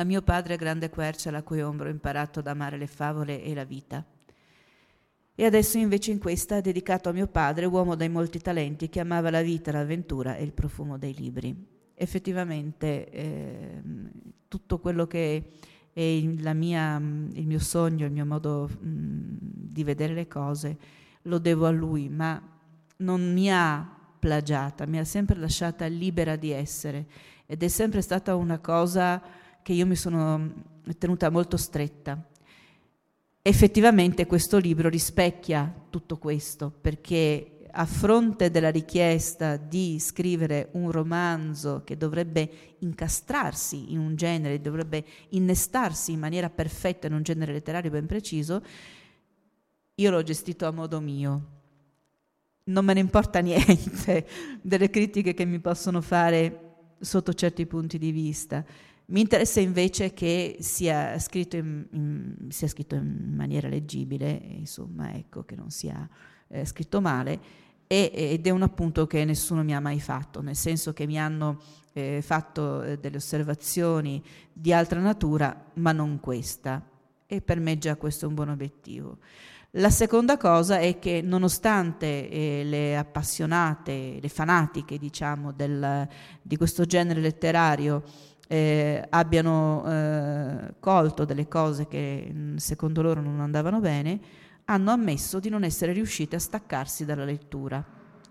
a 0.00 0.04
mio 0.04 0.22
padre 0.22 0.56
grande 0.56 0.88
quercia 0.88 1.28
alla 1.28 1.42
cui 1.42 1.60
ombra 1.60 1.88
ho 1.88 1.90
imparato 1.90 2.38
ad 2.38 2.46
amare 2.46 2.78
le 2.78 2.86
favole 2.86 3.42
e 3.42 3.54
la 3.54 3.64
vita. 3.64 4.02
E 5.34 5.44
adesso 5.44 5.76
invece 5.76 6.10
in 6.10 6.18
questa 6.18 6.56
è 6.56 6.60
dedicato 6.62 7.10
a 7.10 7.12
mio 7.12 7.26
padre, 7.26 7.66
uomo 7.66 7.94
dai 7.96 8.08
molti 8.08 8.40
talenti, 8.40 8.88
che 8.88 9.00
amava 9.00 9.30
la 9.30 9.42
vita, 9.42 9.72
l'avventura 9.72 10.36
e 10.36 10.42
il 10.42 10.52
profumo 10.52 10.96
dei 10.96 11.14
libri. 11.14 11.54
Effettivamente 11.94 13.10
eh, 13.10 13.82
tutto 14.48 14.78
quello 14.78 15.06
che 15.06 15.50
è 15.92 16.20
mia, 16.54 16.96
il 16.96 17.46
mio 17.46 17.58
sogno, 17.58 18.06
il 18.06 18.12
mio 18.12 18.24
modo 18.24 18.68
mh, 18.68 19.36
di 19.40 19.84
vedere 19.84 20.14
le 20.14 20.28
cose, 20.28 20.78
lo 21.22 21.38
devo 21.38 21.66
a 21.66 21.70
lui, 21.70 22.08
ma 22.08 22.40
non 22.96 23.32
mi 23.34 23.52
ha 23.52 23.98
plagiata, 24.18 24.86
mi 24.86 24.98
ha 24.98 25.04
sempre 25.04 25.36
lasciata 25.36 25.86
libera 25.86 26.36
di 26.36 26.52
essere 26.52 27.06
ed 27.44 27.62
è 27.62 27.68
sempre 27.68 28.00
stata 28.00 28.34
una 28.34 28.60
cosa 28.60 29.39
che 29.62 29.72
io 29.72 29.86
mi 29.86 29.96
sono 29.96 30.52
tenuta 30.98 31.30
molto 31.30 31.56
stretta. 31.56 32.22
Effettivamente 33.42 34.26
questo 34.26 34.58
libro 34.58 34.88
rispecchia 34.88 35.72
tutto 35.88 36.18
questo 36.18 36.70
perché 36.70 37.66
a 37.70 37.86
fronte 37.86 38.50
della 38.50 38.70
richiesta 38.70 39.56
di 39.56 39.98
scrivere 40.00 40.68
un 40.72 40.90
romanzo 40.90 41.82
che 41.84 41.96
dovrebbe 41.96 42.76
incastrarsi 42.78 43.92
in 43.92 43.98
un 43.98 44.16
genere, 44.16 44.60
dovrebbe 44.60 45.04
innestarsi 45.30 46.12
in 46.12 46.18
maniera 46.18 46.50
perfetta 46.50 47.06
in 47.06 47.14
un 47.14 47.22
genere 47.22 47.52
letterario 47.52 47.90
ben 47.90 48.06
preciso, 48.06 48.62
io 49.94 50.10
l'ho 50.10 50.22
gestito 50.22 50.66
a 50.66 50.70
modo 50.72 51.00
mio 51.00 51.58
non 52.70 52.84
me 52.84 52.94
ne 52.94 53.00
importa 53.00 53.40
niente 53.40 54.26
delle 54.62 54.90
critiche 54.90 55.34
che 55.34 55.44
mi 55.44 55.60
possono 55.60 56.00
fare 56.00 56.68
sotto 57.00 57.32
certi 57.32 57.66
punti 57.66 57.98
di 57.98 58.10
vista. 58.10 58.64
Mi 59.10 59.22
interessa 59.22 59.58
invece 59.58 60.12
che 60.12 60.58
sia 60.60 61.18
scritto 61.18 61.56
in, 61.56 61.84
in, 61.90 62.36
sia 62.50 62.68
scritto 62.68 62.94
in 62.94 63.34
maniera 63.34 63.68
leggibile, 63.68 64.30
insomma, 64.30 65.12
ecco, 65.12 65.42
che 65.42 65.56
non 65.56 65.70
sia 65.70 66.08
eh, 66.46 66.64
scritto 66.64 67.00
male, 67.00 67.40
ed 67.88 68.46
è 68.46 68.50
un 68.50 68.62
appunto 68.62 69.08
che 69.08 69.24
nessuno 69.24 69.64
mi 69.64 69.74
ha 69.74 69.80
mai 69.80 69.98
fatto, 69.98 70.42
nel 70.42 70.54
senso 70.54 70.92
che 70.92 71.06
mi 71.06 71.18
hanno 71.18 71.60
eh, 71.92 72.22
fatto 72.22 72.84
eh, 72.84 72.98
delle 72.98 73.16
osservazioni 73.16 74.22
di 74.52 74.72
altra 74.72 75.00
natura, 75.00 75.60
ma 75.74 75.90
non 75.90 76.20
questa. 76.20 76.80
E 77.26 77.40
per 77.40 77.58
me 77.58 77.78
già 77.78 77.96
questo 77.96 78.26
è 78.26 78.28
un 78.28 78.34
buon 78.34 78.50
obiettivo. 78.50 79.18
La 79.74 79.90
seconda 79.90 80.36
cosa 80.36 80.78
è 80.78 80.98
che 81.00 81.20
nonostante 81.20 82.28
eh, 82.28 82.62
le 82.64 82.96
appassionate, 82.96 84.18
le 84.20 84.28
fanatiche 84.28 84.98
diciamo 84.98 85.52
del, 85.52 86.08
di 86.42 86.56
questo 86.56 86.84
genere 86.84 87.20
letterario 87.20 88.02
eh, 88.52 89.06
abbiano 89.10 89.84
eh, 89.86 90.74
colto 90.80 91.24
delle 91.24 91.46
cose 91.46 91.86
che 91.86 92.28
mm, 92.32 92.56
secondo 92.56 93.00
loro 93.00 93.20
non 93.20 93.38
andavano 93.38 93.78
bene, 93.78 94.18
hanno 94.64 94.90
ammesso 94.90 95.38
di 95.38 95.48
non 95.48 95.62
essere 95.62 95.92
riuscite 95.92 96.34
a 96.34 96.40
staccarsi 96.40 97.04
dalla 97.04 97.24
lettura. 97.24 97.84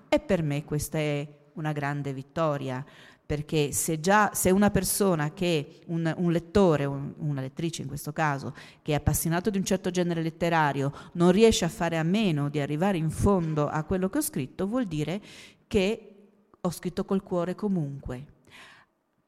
E 0.09 0.19
per 0.19 0.43
me 0.43 0.65
questa 0.65 0.97
è 0.97 1.25
una 1.53 1.71
grande 1.71 2.11
vittoria, 2.11 2.83
perché 3.25 3.71
se 3.71 4.01
già 4.01 4.31
se 4.33 4.49
una 4.51 4.69
persona 4.71 5.31
che, 5.31 5.79
un, 5.85 6.13
un 6.17 6.31
lettore, 6.33 6.83
un, 6.83 7.13
una 7.19 7.39
lettrice 7.39 7.83
in 7.83 7.87
questo 7.87 8.11
caso, 8.11 8.53
che 8.81 8.91
è 8.91 8.95
appassionato 8.95 9.49
di 9.49 9.57
un 9.57 9.63
certo 9.63 9.89
genere 9.89 10.21
letterario, 10.21 10.91
non 11.13 11.31
riesce 11.31 11.63
a 11.63 11.69
fare 11.69 11.97
a 11.97 12.03
meno 12.03 12.49
di 12.49 12.59
arrivare 12.59 12.97
in 12.97 13.09
fondo 13.09 13.69
a 13.69 13.85
quello 13.85 14.09
che 14.09 14.17
ho 14.17 14.21
scritto, 14.21 14.67
vuol 14.67 14.85
dire 14.85 15.21
che 15.65 16.15
ho 16.59 16.71
scritto 16.71 17.05
col 17.05 17.23
cuore 17.23 17.55
comunque. 17.55 18.38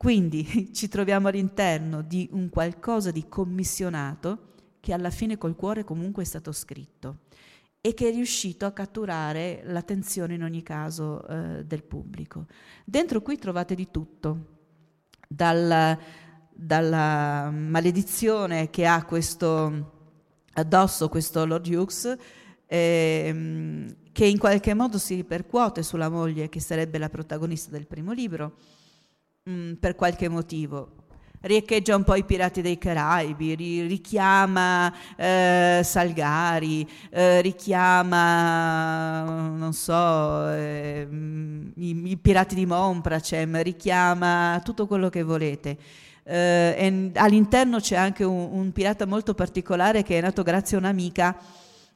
Quindi 0.02 0.70
ci 0.74 0.88
troviamo 0.88 1.28
all'interno 1.28 2.02
di 2.02 2.28
un 2.32 2.50
qualcosa 2.50 3.12
di 3.12 3.28
commissionato 3.30 4.50
che 4.80 4.94
alla 4.94 5.12
fine 5.12 5.38
col 5.38 5.56
cuore 5.56 5.84
comunque 5.84 6.24
è 6.24 6.26
stato 6.26 6.52
scritto 6.52 7.20
e 7.80 7.94
che 7.94 8.10
è 8.10 8.12
riuscito 8.12 8.66
a 8.66 8.72
catturare 8.72 9.62
l'attenzione 9.66 10.34
in 10.34 10.42
ogni 10.42 10.64
caso 10.64 11.24
eh, 11.28 11.66
del 11.66 11.84
pubblico. 11.84 12.48
Dentro 12.84 13.22
qui 13.22 13.38
trovate 13.38 13.76
di 13.76 13.92
tutto, 13.92 14.46
dal, 15.28 15.96
dalla 16.50 17.52
maledizione 17.52 18.72
che 18.72 18.88
ha 18.88 19.06
questo 19.06 19.92
addosso 20.54 21.10
questo 21.10 21.46
Lord 21.46 21.68
Hughes, 21.68 22.18
ehm, 22.66 23.96
che 24.12 24.26
in 24.26 24.40
qualche 24.40 24.74
modo 24.74 24.98
si 24.98 25.14
ripercuote 25.14 25.84
sulla 25.84 26.10
moglie 26.10 26.50
che 26.50 26.60
sarebbe 26.60 26.98
la 26.98 27.10
protagonista 27.10 27.70
del 27.70 27.86
primo 27.86 28.14
libro, 28.14 28.80
mh, 29.44 29.52
mm, 29.52 29.74
per 29.74 29.96
qualche 29.96 30.30
motivo 30.30 31.00
riecheggia 31.42 31.96
un 31.96 32.04
po' 32.04 32.16
i 32.16 32.24
pirati 32.24 32.62
dei 32.62 32.78
Caraibi, 32.78 33.56
ri- 33.56 33.88
richiama 33.88 34.94
eh, 35.16 35.82
Salgari, 35.84 36.88
eh, 37.10 37.42
richiama, 37.42 39.24
non 39.24 39.74
so, 39.74 40.50
eh, 40.50 41.08
i, 41.76 42.12
i, 42.12 42.18
pirati 42.18 42.56
di 42.56 42.66
Monpracem, 42.66 43.62
richiama 43.62 44.62
tutto 44.64 44.86
quello 44.88 45.10
che 45.10 45.24
volete. 45.24 45.78
Eh, 46.24 47.12
all'interno 47.16 47.80
c'è 47.80 47.96
anche 47.96 48.24
un, 48.24 48.50
un, 48.52 48.72
pirata 48.72 49.08
molto 49.08 49.34
particolare 49.34 50.04
che 50.04 50.20
è 50.20 50.22
nato 50.22 50.44
grazie 50.44 50.78
a 50.78 50.80
un'amica 50.80 51.36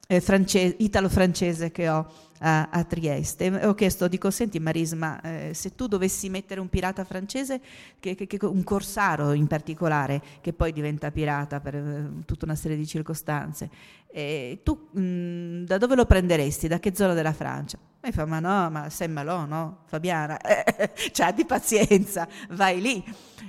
eh, 0.08 0.22
france- 0.22 0.76
italo-francese 0.80 1.72
che 1.72 1.90
ho 1.90 2.08
a, 2.40 2.70
a, 2.70 2.84
Trieste. 2.84 3.66
Ho 3.66 3.74
chiesto, 3.74 4.08
dico, 4.08 4.30
senti 4.30 4.60
Marisma, 4.60 5.22
eh, 5.22 5.54
se 5.54 5.74
tu 5.74 5.88
dovessi 5.88 6.30
mettere 6.30 6.60
un 6.60 6.70
pirata 6.70 7.04
francese, 7.04 7.62
che, 8.00 8.16
che, 8.16 8.28
che, 8.28 8.46
un 8.46 8.64
corsaro 8.64 9.34
in 9.34 9.48
particolare, 9.48 10.22
che 10.42 10.54
poi 10.54 10.72
diventa 10.72 11.12
pirata 11.12 11.60
per 11.60 11.76
eh, 11.76 12.12
tutta 12.26 12.46
una 12.46 12.56
serie 12.56 12.78
di 12.78 12.86
circostanze, 12.86 13.70
eh, 14.12 14.60
tu 14.64 14.90
mh, 14.92 15.02
mm, 15.02 15.64
da 15.66 15.78
dove 15.78 15.96
lo 15.96 16.06
prenderesti? 16.06 16.68
Da 16.68 16.80
che 16.80 16.94
zona 16.96 17.14
della 17.14 17.34
Francia? 17.34 17.78
E 18.02 18.12
fa, 18.12 18.26
ma 18.26 18.40
no, 18.40 18.70
ma 18.70 18.90
sei 18.90 19.08
malò, 19.08 19.46
no? 19.46 19.80
Fabiana, 19.86 20.38
cioè 21.12 21.34
di 21.34 21.46
pazienza, 21.46 22.28
vai 22.50 22.80
lì. 22.80 23.04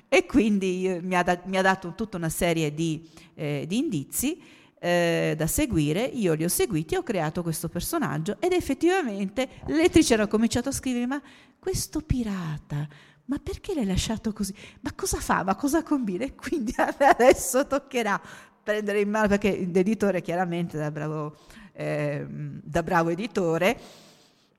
E 0.09 0.25
quindi 0.25 0.89
eh, 0.89 1.01
mi, 1.03 1.15
ha 1.15 1.23
da, 1.23 1.39
mi, 1.45 1.59
ha 1.59 1.63
dato 1.63 1.93
tutta 1.95 2.17
una 2.17 2.31
serie 2.31 2.73
di, 2.73 3.07
eh, 3.35 3.65
di 3.69 3.79
indizi 3.79 4.41
eh, 4.79 5.35
da 5.37 5.47
seguire, 5.47 6.05
io 6.05 6.35
li 6.35 6.45
ho 6.45 6.49
seguiti 6.49 6.97
ho 6.97 7.03
creato 7.03 7.43
questo 7.43 7.69
personaggio 7.69 8.37
ed 8.41 8.53
effettivamente 8.53 9.49
le 9.67 9.77
lettrici 9.77 10.13
hanno 10.15 10.29
cominciato 10.29 10.69
a 10.69 10.73
scrivere 10.73 11.07
ma 11.07 11.21
questo 11.59 12.01
pirata, 12.01 12.87
ma 13.27 13.39
perché 13.43 13.75
l'hai 13.75 13.87
lasciato 13.87 14.33
così? 14.33 14.55
Ma 14.81 14.93
cosa 14.95 15.19
fa? 15.19 15.43
Ma 15.43 15.57
cosa 15.57 15.83
combina? 15.83 16.25
E 16.25 16.35
quindi 16.35 16.73
adesso 16.77 17.67
toccherà 17.67 18.21
prendere 18.63 19.01
in 19.01 19.11
mano, 19.11 19.29
perché 19.29 19.69
l'editore 19.73 20.21
chiaramente 20.23 20.77
da 20.77 20.91
bravo, 20.91 21.37
eh, 21.73 22.27
da 22.29 22.83
bravo 22.83 23.11
editore 23.11 23.79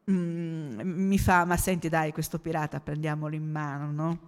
mh, 0.06 0.12
mm, 0.12 0.80
mi 0.82 1.20
fa, 1.20 1.46
ma 1.46 1.58
senti 1.58 1.90
dai 1.90 2.12
questo 2.12 2.40
pirata 2.40 2.80
prendiamolo 2.80 3.36
in 3.36 3.50
mano, 3.50 3.92
no? 3.92 4.20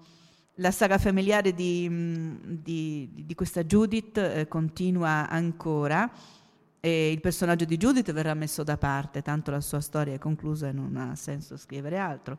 La 0.59 0.71
saga 0.71 0.97
familiare 0.97 1.53
di, 1.53 1.87
mm, 1.89 2.35
di, 2.43 3.09
di 3.25 3.35
questa 3.35 3.63
Judith 3.63 4.17
eh, 4.17 4.47
continua 4.47 5.29
ancora 5.29 6.11
e 6.81 7.11
il 7.11 7.19
personaggio 7.19 7.65
di 7.65 7.75
Judith 7.75 8.11
verrà 8.13 8.33
messo 8.33 8.63
da 8.63 8.77
parte, 8.77 9.21
tanto 9.21 9.51
la 9.51 9.59
sua 9.59 9.81
storia 9.81 10.13
è 10.13 10.17
conclusa 10.17 10.69
e 10.69 10.71
non 10.71 10.95
ha 10.95 11.15
senso 11.15 11.57
scrivere 11.57 11.97
altro. 11.97 12.37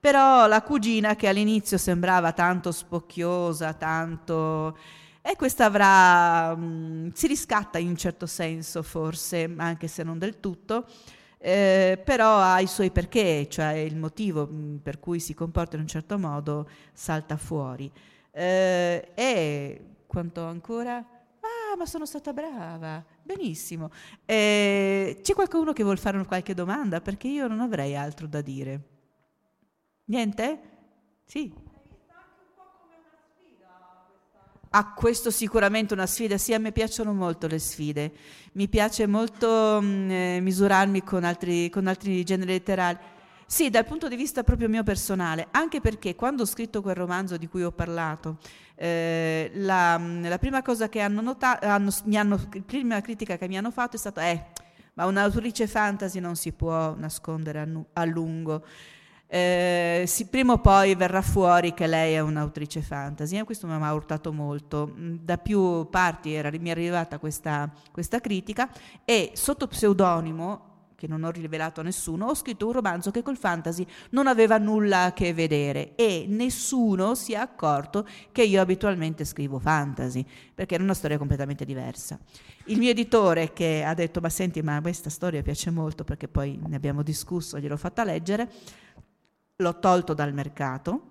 Però 0.00 0.46
la 0.46 0.62
cugina 0.62 1.14
che 1.14 1.28
all'inizio 1.28 1.78
sembrava 1.78 2.32
tanto 2.32 2.72
spocchiosa, 2.72 3.72
tanto... 3.74 4.76
E 5.22 5.36
questa 5.36 5.66
avrà... 5.66 6.56
Mh, 6.56 6.64
mm, 6.64 7.08
si 7.12 7.26
riscatta 7.26 7.78
in 7.78 7.88
un 7.88 7.96
certo 7.96 8.26
senso 8.26 8.82
forse, 8.82 9.52
anche 9.56 9.88
se 9.88 10.02
non 10.02 10.18
del 10.18 10.40
tutto, 10.40 10.86
eh, 11.44 12.00
però 12.04 12.38
ha 12.38 12.60
i 12.60 12.68
suoi 12.68 12.92
perché, 12.92 13.48
cioè 13.50 13.72
il 13.72 13.96
motivo 13.96 14.48
mm, 14.50 14.76
per 14.76 15.00
cui 15.00 15.18
si 15.18 15.34
comporta 15.34 15.74
in 15.74 15.82
un 15.82 15.88
certo 15.88 16.16
modo 16.18 16.68
salta 16.92 17.36
fuori. 17.36 17.90
Eh, 18.30 19.08
e 19.14 19.84
quanto 20.06 20.44
ancora? 20.44 20.96
Ah, 20.98 21.76
ma 21.76 21.84
sono 21.86 22.06
stata 22.06 22.32
brava, 22.32 23.04
benissimo. 23.22 23.90
Eh, 24.24 25.18
c'è 25.20 25.34
qualcuno 25.34 25.72
che 25.72 25.82
vuol 25.82 25.98
fare 25.98 26.24
qualche 26.24 26.54
domanda? 26.54 27.00
Perché 27.00 27.26
io 27.26 27.48
non 27.48 27.60
avrei 27.60 27.96
altro 27.96 28.28
da 28.28 28.40
dire. 28.40 28.80
Niente? 30.04 30.60
Sì. 31.24 31.61
A 34.74 34.92
questo 34.94 35.30
sicuramente 35.30 35.92
una 35.92 36.06
sfida, 36.06 36.38
sì, 36.38 36.54
a 36.54 36.58
me 36.58 36.72
piacciono 36.72 37.12
molto 37.12 37.46
le 37.46 37.58
sfide, 37.58 38.12
mi 38.52 38.68
piace 38.68 39.06
molto 39.06 39.80
mh, 39.80 39.86
mm, 39.86 40.10
eh, 40.10 40.40
misurarmi 40.40 41.02
con 41.02 41.24
altri, 41.24 41.68
con 41.68 41.86
altri 41.86 42.24
generi 42.24 42.52
letterari. 42.52 42.98
Sì, 43.44 43.68
dal 43.68 43.84
punto 43.84 44.08
di 44.08 44.16
vista 44.16 44.42
proprio 44.44 44.70
mio 44.70 44.82
personale, 44.82 45.48
anche 45.50 45.80
perché 45.80 46.14
quando 46.14 46.44
ho 46.44 46.46
scritto 46.46 46.80
quel 46.80 46.94
romanzo 46.94 47.36
di 47.36 47.48
cui 47.48 47.62
ho 47.62 47.70
parlato, 47.70 48.38
eh, 48.74 49.50
la, 49.56 49.98
mm, 49.98 50.24
la, 50.24 50.38
prima 50.38 50.62
cosa 50.62 50.88
che 50.88 51.00
hanno 51.00 51.20
notato, 51.20 51.66
hanno, 51.66 51.92
hanno, 52.14 52.36
la 52.50 52.60
prima 52.64 53.00
critica 53.02 53.36
che 53.36 53.48
mi 53.48 53.58
hanno 53.58 53.70
fatto 53.70 53.96
è 53.96 53.98
stata, 53.98 54.26
eh, 54.26 54.46
ma 54.94 55.04
un'autrice 55.04 55.66
fantasy 55.66 56.18
non 56.18 56.34
si 56.34 56.52
può 56.52 56.94
nascondere 56.94 57.60
a, 57.60 57.64
nu- 57.66 57.86
a 57.92 58.04
lungo. 58.06 58.64
Eh, 59.34 60.04
sì, 60.06 60.26
prima 60.26 60.52
o 60.52 60.58
poi 60.58 60.94
verrà 60.94 61.22
fuori 61.22 61.72
che 61.72 61.86
lei 61.86 62.12
è 62.12 62.20
un'autrice 62.20 62.82
fantasy 62.82 63.38
e 63.38 63.44
questo 63.44 63.66
mi 63.66 63.72
ha 63.72 63.94
urtato 63.94 64.30
molto. 64.30 64.92
Mm, 64.94 65.16
da 65.22 65.38
più 65.38 65.88
parti 65.88 66.34
era, 66.34 66.50
mi 66.50 66.68
è 66.68 66.72
arrivata 66.72 67.18
questa, 67.18 67.72
questa 67.90 68.20
critica 68.20 68.68
e 69.06 69.30
sotto 69.32 69.66
pseudonimo 69.68 70.72
che 70.96 71.06
non 71.06 71.24
ho 71.24 71.30
rivelato 71.30 71.80
a 71.80 71.82
nessuno, 71.82 72.26
ho 72.26 72.34
scritto 72.34 72.66
un 72.66 72.72
romanzo 72.72 73.10
che 73.10 73.22
col 73.22 73.38
fantasy 73.38 73.86
non 74.10 74.26
aveva 74.26 74.58
nulla 74.58 75.04
a 75.04 75.12
che 75.14 75.32
vedere 75.32 75.94
e 75.94 76.26
nessuno 76.28 77.14
si 77.14 77.32
è 77.32 77.36
accorto 77.36 78.06
che 78.32 78.42
io 78.42 78.60
abitualmente 78.60 79.24
scrivo 79.24 79.58
fantasy, 79.58 80.24
perché 80.54 80.74
era 80.74 80.84
una 80.84 80.92
storia 80.92 81.16
completamente 81.16 81.64
diversa. 81.64 82.18
Il 82.66 82.76
mio 82.76 82.90
editore 82.90 83.54
che 83.54 83.82
ha 83.82 83.94
detto, 83.94 84.20
ma 84.20 84.28
senti, 84.28 84.60
ma 84.60 84.78
questa 84.82 85.10
storia 85.10 85.42
piace 85.42 85.70
molto, 85.70 86.04
perché 86.04 86.28
poi 86.28 86.60
ne 86.64 86.76
abbiamo 86.76 87.02
discusso, 87.02 87.58
gliel'ho 87.58 87.78
fatta 87.78 88.04
leggere, 88.04 88.48
l'ho 89.62 89.78
tolto 89.78 90.12
dal 90.12 90.34
mercato, 90.34 91.10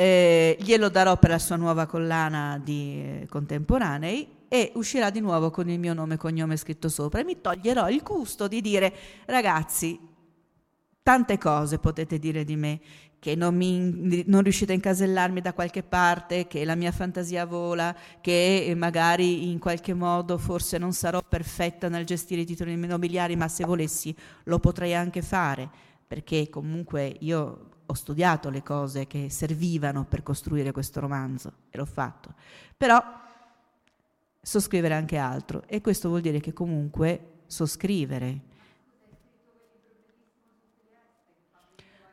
eh, 0.00 0.56
glielo 0.58 0.88
darò 0.88 1.18
per 1.18 1.28
la 1.28 1.38
sua 1.38 1.56
nuova 1.56 1.84
collana 1.84 2.58
di 2.58 3.02
eh, 3.02 3.26
contemporanei 3.28 4.38
e 4.48 4.72
uscirà 4.76 5.10
di 5.10 5.20
nuovo 5.20 5.50
con 5.50 5.68
il 5.68 5.78
mio 5.78 5.92
nome 5.92 6.14
e 6.14 6.16
cognome 6.16 6.56
scritto 6.56 6.88
sopra 6.88 7.20
e 7.20 7.24
mi 7.24 7.38
toglierò 7.38 7.90
il 7.90 8.02
gusto 8.02 8.48
di 8.48 8.62
dire 8.62 8.94
ragazzi, 9.26 10.00
tante 11.02 11.36
cose 11.36 11.78
potete 11.78 12.18
dire 12.18 12.44
di 12.44 12.56
me, 12.56 12.80
che 13.18 13.34
non, 13.34 13.54
mi, 13.54 14.24
non, 14.26 14.42
riuscite 14.42 14.72
a 14.72 14.74
incasellarmi 14.74 15.42
da 15.42 15.52
qualche 15.52 15.82
parte, 15.82 16.46
che 16.46 16.64
la 16.64 16.74
mia 16.74 16.92
fantasia 16.92 17.44
vola, 17.44 17.94
che 18.22 18.72
magari 18.74 19.50
in 19.50 19.58
qualche 19.58 19.92
modo 19.92 20.38
forse 20.38 20.78
non 20.78 20.94
sarò 20.94 21.20
perfetta 21.22 21.90
nel 21.90 22.06
gestire 22.06 22.40
i 22.40 22.46
titoli 22.46 22.72
immobiliari, 22.72 23.36
ma 23.36 23.48
se 23.48 23.64
volessi 23.64 24.16
lo 24.44 24.58
potrei 24.58 24.94
anche 24.94 25.20
fare 25.20 25.89
perché 26.10 26.48
comunque 26.50 27.18
io 27.20 27.68
ho 27.86 27.94
studiato 27.94 28.50
le 28.50 28.64
cose 28.64 29.06
che 29.06 29.30
servivano 29.30 30.04
per 30.06 30.24
costruire 30.24 30.72
questo 30.72 30.98
romanzo 30.98 31.52
e 31.70 31.78
l'ho 31.78 31.84
fatto. 31.84 32.34
Però 32.76 33.00
so 34.42 34.58
scrivere 34.58 34.94
anche 34.94 35.18
altro 35.18 35.62
e 35.68 35.80
questo 35.80 36.08
vuol 36.08 36.20
dire 36.20 36.40
che 36.40 36.52
comunque 36.52 37.42
so 37.46 37.64
scrivere. 37.64 38.40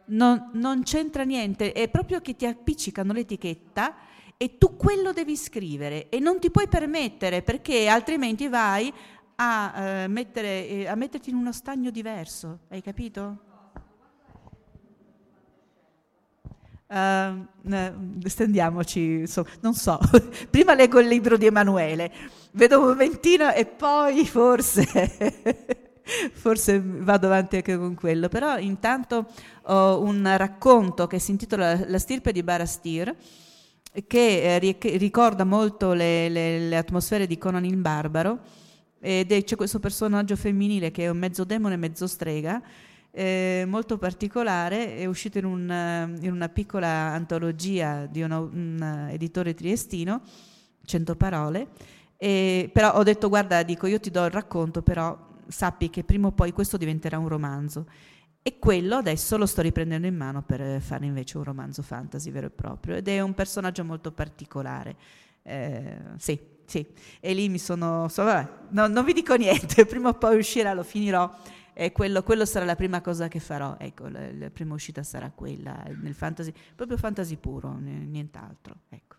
Non, 0.05 0.51
non 0.53 0.83
c'entra 0.83 1.23
niente, 1.23 1.71
è 1.71 1.89
proprio 1.89 2.21
che 2.21 2.35
ti 2.35 2.45
appiccicano 2.45 3.13
l'etichetta 3.13 3.95
e 4.37 4.59
tu 4.59 4.75
quello 4.75 5.11
devi 5.11 5.35
scrivere 5.35 6.09
e 6.09 6.19
non 6.19 6.39
ti 6.39 6.51
puoi 6.51 6.67
permettere 6.67 7.41
perché 7.41 7.87
altrimenti 7.87 8.47
vai 8.47 8.93
a, 9.37 9.73
eh, 9.75 10.07
mettere, 10.07 10.67
eh, 10.67 10.87
a 10.87 10.93
metterti 10.93 11.31
in 11.31 11.35
uno 11.35 11.51
stagno 11.51 11.89
diverso, 11.89 12.59
hai 12.69 12.83
capito? 12.83 13.45
Uh, 16.87 17.45
stendiamoci, 18.23 19.27
so, 19.27 19.45
non 19.59 19.73
so, 19.73 19.99
prima 20.49 20.73
leggo 20.73 21.01
il 21.01 21.09
libro 21.09 21.35
di 21.35 21.45
Emanuele, 21.45 22.09
vedo 22.51 22.79
un 22.79 22.87
momentino 22.87 23.51
e 23.51 23.65
poi 23.65 24.25
forse, 24.25 24.85
forse 26.31 26.81
vado 26.81 27.27
avanti 27.27 27.57
anche 27.57 27.77
con 27.77 27.93
quello, 27.93 28.29
però 28.29 28.57
intanto 28.57 29.27
ho 29.63 30.01
un 30.01 30.33
racconto 30.37 31.07
che 31.07 31.19
si 31.19 31.31
intitola 31.31 31.89
La 31.89 31.99
stirpe 31.99 32.31
di 32.31 32.41
Barastir, 32.41 33.13
che 34.07 34.55
eh, 34.55 34.97
ricorda 34.97 35.43
molto 35.43 35.91
le, 35.91 36.29
le, 36.29 36.69
le, 36.69 36.77
atmosfere 36.77 37.27
di 37.27 37.37
Conan 37.37 37.65
il 37.65 37.75
Barbaro, 37.75 38.39
ed 38.99 39.31
è, 39.31 39.43
c'è 39.43 39.55
questo 39.57 39.79
personaggio 39.79 40.35
femminile 40.35 40.91
che 40.91 41.03
è 41.03 41.09
un 41.09 41.17
mezzo 41.17 41.43
demone 41.43 41.75
mezzo 41.75 42.07
strega, 42.07 42.61
eh, 43.17 43.65
molto 43.65 43.97
particolare, 43.97 44.95
è 44.95 45.05
uscito 45.05 45.39
in, 45.39 45.45
un, 45.45 45.71
eh, 45.71 46.03
in, 46.21 46.31
una 46.31 46.49
piccola 46.49 46.87
antologia 46.87 48.05
di 48.05 48.21
una, 48.21 48.37
un 48.37 49.07
editore 49.09 49.55
triestino, 49.55 50.21
100 50.85 51.15
parole, 51.15 51.69
e, 52.15 52.69
però 52.71 52.93
ho 52.93 53.01
detto 53.01 53.27
guarda, 53.27 53.63
dico 53.63 53.87
io 53.87 53.99
ti 53.99 54.11
do 54.11 54.23
il 54.23 54.29
racconto, 54.29 54.83
però 54.83 55.17
sappi 55.47 55.89
che 55.89 56.03
prima 56.03 56.27
o 56.27 56.31
poi 56.31 56.51
questo 56.51 56.77
diventerà 56.77 57.17
un 57.17 57.27
romanzo. 57.27 57.87
E 58.43 58.59
quello 58.59 58.97
adesso 58.97 59.35
lo 59.35 59.47
sto 59.47 59.63
riprendendo 59.63 60.05
in 60.05 60.15
mano 60.15 60.43
per 60.43 60.79
fare 60.79 61.05
invece 61.05 61.37
un 61.37 61.43
romanzo 61.43 61.81
fantasy 61.81 62.29
vero 62.29 62.45
e 62.45 62.51
proprio. 62.51 62.95
Ed 62.97 63.07
è 63.07 63.19
un 63.19 63.33
personaggio 63.33 63.83
molto 63.83 64.11
particolare. 64.11 64.95
Eh, 65.41 65.97
sì, 66.17 66.39
sì. 66.65 66.85
E 67.19 67.33
lì 67.33 67.49
mi 67.49 67.57
sono... 67.57 68.07
So, 68.09 68.23
vabbè, 68.23 68.49
no, 68.69 68.85
non 68.87 69.03
vi 69.03 69.13
dico 69.13 69.33
niente, 69.35 69.83
prima 69.89 70.09
o 70.09 70.13
poi 70.13 70.37
uscirà, 70.37 70.73
lo 70.73 70.83
finirò 70.83 71.29
e 71.79 71.91
quello, 71.91 72.23
quello, 72.23 72.43
sarà 72.43 72.65
la 72.65 72.75
prima 72.75 73.01
cosa 73.01 73.27
che 73.27 73.39
farò. 73.39 73.75
Ecco, 73.77 74.07
la, 74.07 74.31
la, 74.33 74.49
prima 74.49 74.73
uscita 74.73 75.03
sarà 75.03 75.29
quella, 75.29 75.83
nel 76.01 76.15
fantasy, 76.15 76.51
proprio 76.75 76.97
fantasy 76.97 77.35
puro, 77.35 77.71
nient'altro. 77.77 78.77
Ecco. 78.89 79.15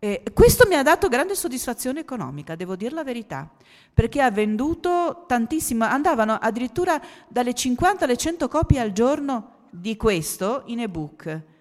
E 0.00 0.24
questo 0.34 0.66
mi 0.66 0.74
ha 0.74 0.82
dato 0.82 1.06
grande 1.06 1.36
soddisfazione 1.36 2.00
economica, 2.00 2.56
devo 2.56 2.74
dire 2.74 2.92
la 2.92 3.04
verità, 3.04 3.48
perché 3.94 4.20
ha 4.20 4.32
venduto 4.32 5.26
tantissimo, 5.28 5.84
andavano 5.84 6.32
addirittura 6.32 7.00
dalle 7.28 7.54
50 7.54 8.04
alle 8.04 8.16
100 8.16 8.48
copie 8.48 8.80
al 8.80 8.90
giorno 8.90 9.68
di 9.70 9.96
questo 9.96 10.64
in 10.66 10.80
ebook 10.80 11.51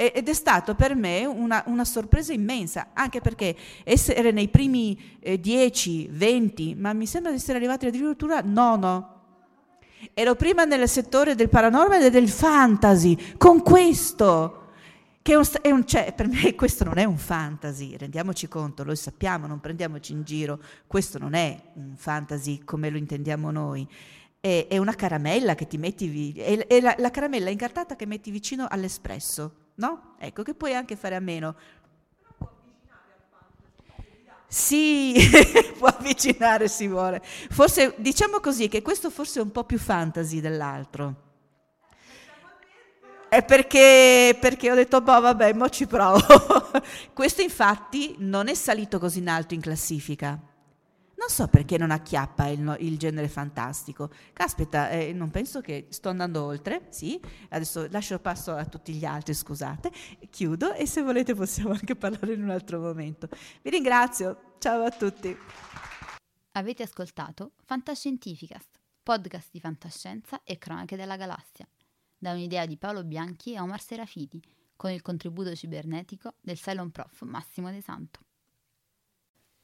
ed 0.00 0.30
è 0.30 0.32
stato 0.32 0.74
per 0.74 0.94
me 0.94 1.26
una, 1.26 1.62
una, 1.66 1.84
sorpresa 1.84 2.32
immensa, 2.32 2.88
anche 2.94 3.20
perché 3.20 3.54
essere 3.84 4.30
nei 4.30 4.48
primi 4.48 5.18
eh, 5.20 5.38
10, 5.38 6.08
20, 6.10 6.74
ma 6.74 6.94
mi 6.94 7.06
sembra 7.06 7.30
di 7.30 7.36
essere 7.36 7.58
arrivati 7.58 7.84
addirittura 7.84 8.40
nono. 8.42 9.18
Ero 10.14 10.34
prima 10.36 10.64
nel 10.64 10.88
settore 10.88 11.34
del 11.34 11.50
paranormale 11.50 12.06
e 12.06 12.10
del 12.10 12.30
fantasy, 12.30 13.36
con 13.36 13.60
questo, 13.62 14.70
che 15.20 15.34
è 15.34 15.36
un, 15.36 15.44
è 15.60 15.70
un, 15.70 15.86
cioè, 15.86 16.14
per 16.14 16.28
me 16.28 16.54
questo 16.54 16.84
non 16.84 16.96
è 16.96 17.04
un 17.04 17.18
fantasy, 17.18 17.94
rendiamoci 17.98 18.48
conto, 18.48 18.84
lo 18.84 18.94
sappiamo, 18.94 19.46
non 19.46 19.60
prendiamoci 19.60 20.12
in 20.12 20.24
giro, 20.24 20.62
questo 20.86 21.18
non 21.18 21.34
è 21.34 21.60
un 21.74 21.94
fantasy 21.94 22.64
come 22.64 22.88
lo 22.88 22.96
intendiamo 22.96 23.50
noi. 23.50 23.86
È, 24.40 24.78
una 24.78 24.94
caramella 24.94 25.54
che 25.54 25.66
ti 25.66 25.76
metti, 25.76 26.32
è, 26.32 26.80
la 26.80 27.10
caramella 27.10 27.50
incartata 27.50 27.94
che 27.96 28.06
metti 28.06 28.30
vicino 28.30 28.66
all'espresso 28.66 29.68
no? 29.80 30.14
Ecco, 30.18 30.42
che 30.42 30.54
puoi 30.54 30.74
anche 30.74 30.94
fare 30.94 31.16
a 31.16 31.20
meno. 31.20 31.56
Sì, 34.46 35.14
può 35.78 35.88
avvicinare 35.88 36.68
si 36.68 36.86
vuole. 36.86 37.22
Forse 37.22 37.94
diciamo 37.96 38.40
così 38.40 38.68
che 38.68 38.82
questo 38.82 39.08
forse 39.08 39.40
è 39.40 39.42
un 39.42 39.50
po' 39.50 39.64
più 39.64 39.78
fantasy 39.78 40.40
dell'altro. 40.40 41.28
È 43.28 43.44
perché, 43.44 44.36
perché 44.40 44.70
ho 44.70 44.74
detto, 44.74 45.00
boh, 45.00 45.20
vabbè, 45.20 45.52
mo 45.54 45.68
ci 45.68 45.86
provo. 45.86 46.20
questo 47.14 47.42
infatti 47.42 48.16
non 48.18 48.48
è 48.48 48.54
salito 48.54 48.98
così 48.98 49.20
in 49.20 49.28
alto 49.28 49.54
in 49.54 49.60
classifica. 49.60 50.38
Non 51.20 51.28
so 51.28 51.48
perché 51.48 51.76
non 51.76 51.90
acchiappa 51.90 52.46
il, 52.46 52.76
il 52.80 52.96
genere 52.96 53.28
fantastico. 53.28 54.10
Caspita, 54.32 54.88
eh, 54.88 55.12
non 55.12 55.30
penso 55.30 55.60
che 55.60 55.86
sto 55.90 56.08
andando 56.08 56.42
oltre, 56.42 56.86
sì. 56.88 57.20
Adesso 57.50 57.88
lascio 57.90 58.18
passo 58.20 58.52
a 58.52 58.64
tutti 58.64 58.94
gli 58.94 59.04
altri, 59.04 59.34
scusate. 59.34 59.92
Chiudo 60.30 60.72
e 60.72 60.86
se 60.86 61.02
volete 61.02 61.34
possiamo 61.34 61.72
anche 61.72 61.94
parlare 61.94 62.32
in 62.32 62.42
un 62.42 62.48
altro 62.48 62.80
momento. 62.80 63.28
Vi 63.60 63.68
ringrazio. 63.68 64.54
Ciao 64.60 64.82
a 64.82 64.90
tutti. 64.90 65.36
Avete 66.52 66.84
ascoltato 66.84 67.52
Fantascientificast, 67.66 68.80
podcast 69.02 69.50
di 69.52 69.60
fantascienza 69.60 70.40
e 70.42 70.56
cronache 70.56 70.96
della 70.96 71.16
galassia, 71.16 71.68
da 72.16 72.32
un'idea 72.32 72.64
di 72.64 72.78
Paolo 72.78 73.04
Bianchi 73.04 73.52
e 73.52 73.60
Omar 73.60 73.82
Serafiti, 73.82 74.42
con 74.74 74.90
il 74.90 75.02
contributo 75.02 75.54
cibernetico 75.54 76.36
del 76.40 76.58
Cylon 76.58 76.90
Prof 76.90 77.20
Massimo 77.24 77.70
De 77.70 77.82
Santo. 77.82 78.20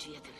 Чья 0.00 0.18
ты 0.20 0.39